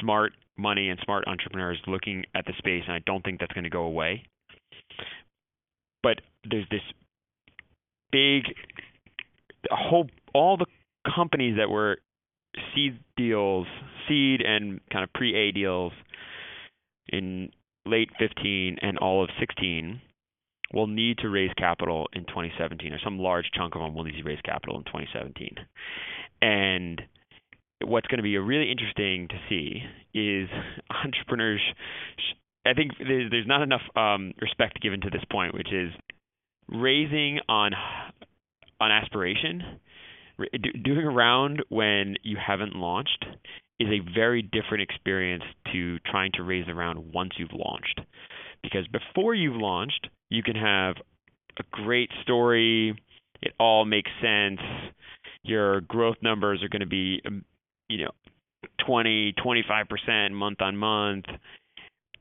smart 0.01 0.33
money 0.57 0.89
and 0.89 0.99
smart 1.05 1.25
entrepreneurs 1.27 1.79
looking 1.87 2.25
at 2.35 2.47
the 2.47 2.53
space, 2.59 2.83
and 2.87 2.95
I 2.95 3.01
don't 3.07 3.25
think 3.25 3.41
that's 3.41 3.53
going 3.53 3.65
to 3.65 3.71
go 3.71 3.83
away. 3.83 4.25
But 6.03 6.21
there's 6.49 6.67
this 6.71 6.83
big, 8.13 8.45
whole 9.71 10.09
all 10.35 10.57
the 10.57 10.67
companies 11.15 11.57
that 11.59 11.71
were 11.71 11.99
seed 12.75 12.99
deals, 13.17 13.67
seed 14.09 14.41
and 14.41 14.81
kind 14.93 15.05
of 15.05 15.13
pre-A 15.13 15.53
deals 15.53 15.93
in 17.09 17.51
late 17.87 18.11
15 18.19 18.79
and 18.81 18.99
all 18.99 19.23
of 19.23 19.31
16 19.39 20.01
will 20.73 20.87
need 20.87 21.19
to 21.19 21.29
raise 21.29 21.53
capital 21.57 22.09
in 22.13 22.25
2017, 22.25 22.93
or 22.93 22.99
some 23.03 23.19
large 23.19 23.47
chunk 23.55 23.75
of 23.75 23.83
them 23.83 23.95
will 23.95 24.05
need 24.05 24.17
to 24.17 24.23
raise 24.23 24.41
capital 24.45 24.77
in 24.77 24.85
2017. 24.85 25.57
And 26.43 27.03
what's 27.83 28.07
going 28.07 28.19
to 28.19 28.23
be 28.23 28.37
really 28.39 28.71
interesting 28.71 29.29
to 29.29 29.37
see 29.49 29.83
is 30.15 30.49
entrepreneurs. 31.05 31.61
I 32.67 32.73
think 32.73 32.93
there's 32.99 33.47
not 33.47 33.63
enough 33.63 33.83
um, 33.95 34.33
respect 34.41 34.81
given 34.81 35.01
to 35.03 35.11
this 35.11 35.25
point, 35.31 35.55
which 35.55 35.73
is 35.73 35.93
raising 36.69 37.41
on 37.49 37.73
on 38.81 38.91
aspiration. 38.91 39.81
Doing 40.83 41.07
a 41.07 41.11
round 41.11 41.63
when 41.69 42.17
you 42.23 42.37
haven't 42.45 42.75
launched 42.75 43.25
is 43.79 43.89
a 43.89 44.15
very 44.15 44.43
different 44.43 44.83
experience 44.83 45.45
to 45.73 45.99
trying 46.01 46.33
to 46.35 46.43
raise 46.43 46.65
a 46.69 46.75
round 46.75 47.13
once 47.13 47.33
you've 47.39 47.53
launched. 47.53 48.01
Because 48.63 48.87
before 48.89 49.35
you've 49.35 49.57
launched, 49.57 50.09
you 50.31 50.43
can 50.43 50.57
have 50.57 50.97
a 51.59 51.63
great 51.71 52.11
story, 52.23 52.95
it 53.43 53.53
all 53.59 53.85
makes 53.85 54.11
sense, 54.21 54.61
your 55.43 55.83
growth 55.83 56.17
numbers 56.23 56.63
are 56.63 56.69
going 56.69 56.81
to 56.81 56.87
be, 56.87 57.21
um, 57.27 57.45
you 57.89 58.05
know, 58.05 58.11
20, 58.87 59.35
25% 59.45 60.33
month 60.33 60.61
on 60.61 60.77
month. 60.77 61.27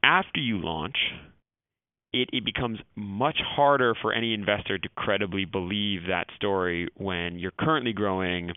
After 0.04 0.40
you 0.40 0.58
launch, 0.58 0.98
it, 2.12 2.30
it 2.32 2.46
becomes 2.46 2.80
much 2.96 3.38
harder 3.44 3.96
for 4.02 4.14
any 4.14 4.34
investor 4.34 4.78
to 4.78 4.90
credibly 4.96 5.46
believe 5.46 6.02
that 6.08 6.28
story 6.36 6.90
when 6.96 7.40
you're 7.40 7.52
currently 7.58 7.94
growing 7.94 8.52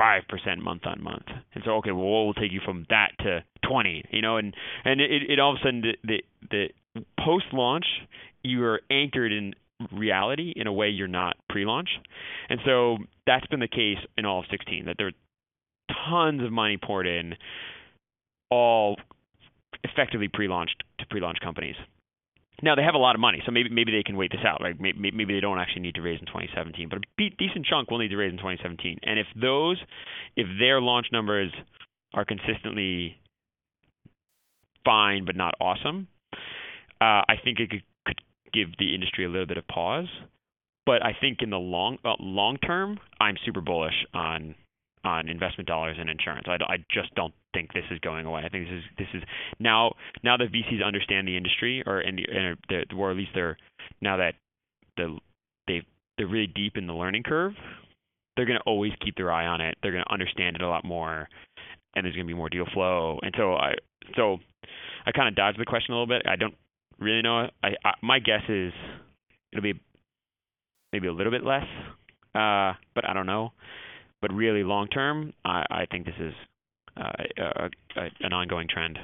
5% 0.00 0.58
month 0.58 0.82
on 0.86 1.02
month. 1.02 1.26
And 1.54 1.62
so, 1.64 1.72
okay, 1.76 1.92
well, 1.92 2.04
what 2.04 2.24
will 2.24 2.34
take 2.34 2.52
you 2.52 2.60
from 2.64 2.86
that 2.90 3.12
to 3.20 3.44
20, 3.68 4.04
you 4.10 4.22
know, 4.22 4.38
and, 4.38 4.54
and 4.84 5.00
it, 5.00 5.30
it 5.30 5.38
all 5.38 5.52
of 5.52 5.58
a 5.60 5.64
sudden 5.64 5.82
the, 5.82 5.96
the, 6.02 6.22
the 6.50 6.66
post 7.24 7.46
launch, 7.52 7.86
you 8.42 8.64
are 8.64 8.80
anchored 8.90 9.32
in 9.32 9.54
reality 9.92 10.52
in 10.54 10.66
a 10.66 10.72
way 10.72 10.88
you're 10.88 11.08
not 11.08 11.36
pre-launch. 11.48 11.88
And 12.48 12.60
so 12.64 12.98
that's 13.26 13.46
been 13.46 13.60
the 13.60 13.68
case 13.68 13.98
in 14.16 14.24
all 14.24 14.40
of 14.40 14.46
16 14.50 14.86
that 14.86 14.96
there 14.98 15.08
are 15.08 15.12
tons 16.08 16.42
of 16.42 16.52
money 16.52 16.78
poured 16.82 17.06
in 17.06 17.34
all 18.50 18.96
effectively 19.82 20.28
pre-launched 20.32 20.82
to 21.00 21.06
pre-launch 21.06 21.38
companies. 21.42 21.76
Now 22.62 22.76
they 22.76 22.82
have 22.82 22.94
a 22.94 22.98
lot 22.98 23.16
of 23.16 23.20
money, 23.20 23.42
so 23.44 23.50
maybe 23.50 23.68
maybe 23.68 23.90
they 23.90 24.04
can 24.04 24.16
wait 24.16 24.30
this 24.30 24.40
out. 24.46 24.62
Right? 24.62 24.78
Maybe, 24.80 25.10
maybe 25.10 25.34
they 25.34 25.40
don't 25.40 25.58
actually 25.58 25.82
need 25.82 25.96
to 25.96 26.02
raise 26.02 26.20
in 26.20 26.26
2017, 26.26 26.88
but 26.88 26.98
a 26.98 27.30
decent 27.36 27.66
chunk 27.66 27.90
will 27.90 27.98
need 27.98 28.08
to 28.08 28.16
raise 28.16 28.30
in 28.30 28.38
2017. 28.38 29.00
And 29.02 29.18
if 29.18 29.26
those, 29.38 29.76
if 30.36 30.46
their 30.60 30.80
launch 30.80 31.06
numbers 31.12 31.52
are 32.14 32.24
consistently 32.24 33.16
fine 34.84 35.24
but 35.24 35.34
not 35.34 35.54
awesome, 35.60 36.06
uh, 37.04 37.20
I 37.28 37.34
think 37.42 37.60
it 37.60 37.70
could 37.70 37.82
give 38.52 38.68
the 38.78 38.94
industry 38.94 39.26
a 39.26 39.28
little 39.28 39.46
bit 39.46 39.58
of 39.58 39.66
pause. 39.68 40.08
But 40.86 41.04
I 41.04 41.12
think 41.18 41.38
in 41.40 41.50
the 41.50 41.58
long 41.58 41.98
uh, 42.04 42.14
long 42.18 42.56
term, 42.58 42.98
I'm 43.20 43.36
super 43.44 43.60
bullish 43.60 44.06
on 44.14 44.54
on 45.04 45.28
investment 45.28 45.68
dollars 45.68 45.98
in 46.00 46.08
insurance. 46.08 46.46
I, 46.48 46.54
I 46.64 46.76
just 46.90 47.14
don't 47.14 47.34
think 47.52 47.72
this 47.72 47.84
is 47.90 47.98
going 48.00 48.24
away. 48.24 48.42
I 48.44 48.48
think 48.48 48.68
this 48.68 48.78
is 48.78 48.84
this 48.98 49.08
is 49.14 49.22
now 49.60 49.94
now 50.22 50.36
that 50.36 50.52
VCs 50.52 50.84
understand 50.84 51.28
the 51.28 51.36
industry, 51.36 51.82
or 51.86 52.00
and 52.00 52.20
or 52.96 53.10
at 53.10 53.16
least 53.16 53.30
they're 53.34 53.56
now 54.00 54.16
that 54.18 54.34
the 54.96 55.18
they 55.66 55.82
they're 56.16 56.26
really 56.26 56.46
deep 56.46 56.76
in 56.76 56.86
the 56.86 56.94
learning 56.94 57.22
curve. 57.22 57.52
They're 58.36 58.46
going 58.46 58.58
to 58.58 58.64
always 58.64 58.92
keep 59.04 59.16
their 59.16 59.30
eye 59.30 59.46
on 59.46 59.60
it. 59.60 59.76
They're 59.82 59.92
going 59.92 60.04
to 60.04 60.12
understand 60.12 60.56
it 60.56 60.62
a 60.62 60.68
lot 60.68 60.84
more, 60.84 61.28
and 61.94 62.04
there's 62.04 62.16
going 62.16 62.26
to 62.26 62.30
be 62.30 62.36
more 62.36 62.48
deal 62.48 62.66
flow. 62.72 63.20
And 63.22 63.34
so 63.36 63.54
I 63.54 63.74
so 64.16 64.38
I 65.06 65.12
kind 65.12 65.28
of 65.28 65.34
dodged 65.34 65.58
the 65.58 65.64
question 65.64 65.94
a 65.94 65.98
little 65.98 66.08
bit. 66.08 66.26
I 66.28 66.36
don't 66.36 66.54
really 66.98 67.22
know. 67.22 67.48
I, 67.62 67.68
I 67.84 67.92
my 68.02 68.18
guess 68.18 68.42
is 68.48 68.72
it'll 69.52 69.62
be 69.62 69.80
maybe 70.92 71.08
a 71.08 71.12
little 71.12 71.32
bit 71.32 71.44
less, 71.44 71.66
uh, 72.34 72.72
but 72.94 73.08
I 73.08 73.12
don't 73.12 73.26
know. 73.26 73.52
But 74.20 74.32
really, 74.32 74.62
long 74.62 74.88
term, 74.88 75.32
I, 75.44 75.64
I 75.70 75.86
think 75.90 76.06
this 76.06 76.14
is 76.18 76.32
uh, 76.96 77.10
a, 77.38 78.00
a, 78.00 78.10
an 78.20 78.32
ongoing 78.32 78.68
trend. 78.68 78.98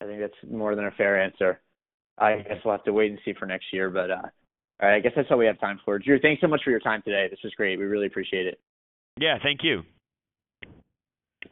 I 0.00 0.04
think 0.04 0.20
that's 0.20 0.52
more 0.52 0.74
than 0.74 0.86
a 0.86 0.90
fair 0.92 1.20
answer. 1.20 1.60
I 2.16 2.36
guess 2.36 2.58
we'll 2.64 2.74
have 2.74 2.84
to 2.84 2.92
wait 2.92 3.10
and 3.10 3.20
see 3.24 3.34
for 3.38 3.46
next 3.46 3.66
year. 3.72 3.90
But 3.90 4.10
uh, 4.10 4.28
all 4.80 4.88
right, 4.88 4.96
I 4.96 5.00
guess 5.00 5.12
that's 5.16 5.28
all 5.30 5.38
we 5.38 5.46
have 5.46 5.60
time 5.60 5.80
for. 5.84 5.98
Drew, 5.98 6.20
thanks 6.20 6.40
so 6.40 6.46
much 6.46 6.62
for 6.64 6.70
your 6.70 6.80
time 6.80 7.02
today. 7.02 7.26
This 7.30 7.40
was 7.42 7.52
great. 7.54 7.78
We 7.78 7.84
really 7.84 8.06
appreciate 8.06 8.46
it. 8.46 8.60
Yeah, 9.18 9.38
thank 9.42 9.60
you. 9.62 9.82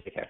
Take 0.05 0.15
care. 0.15 0.29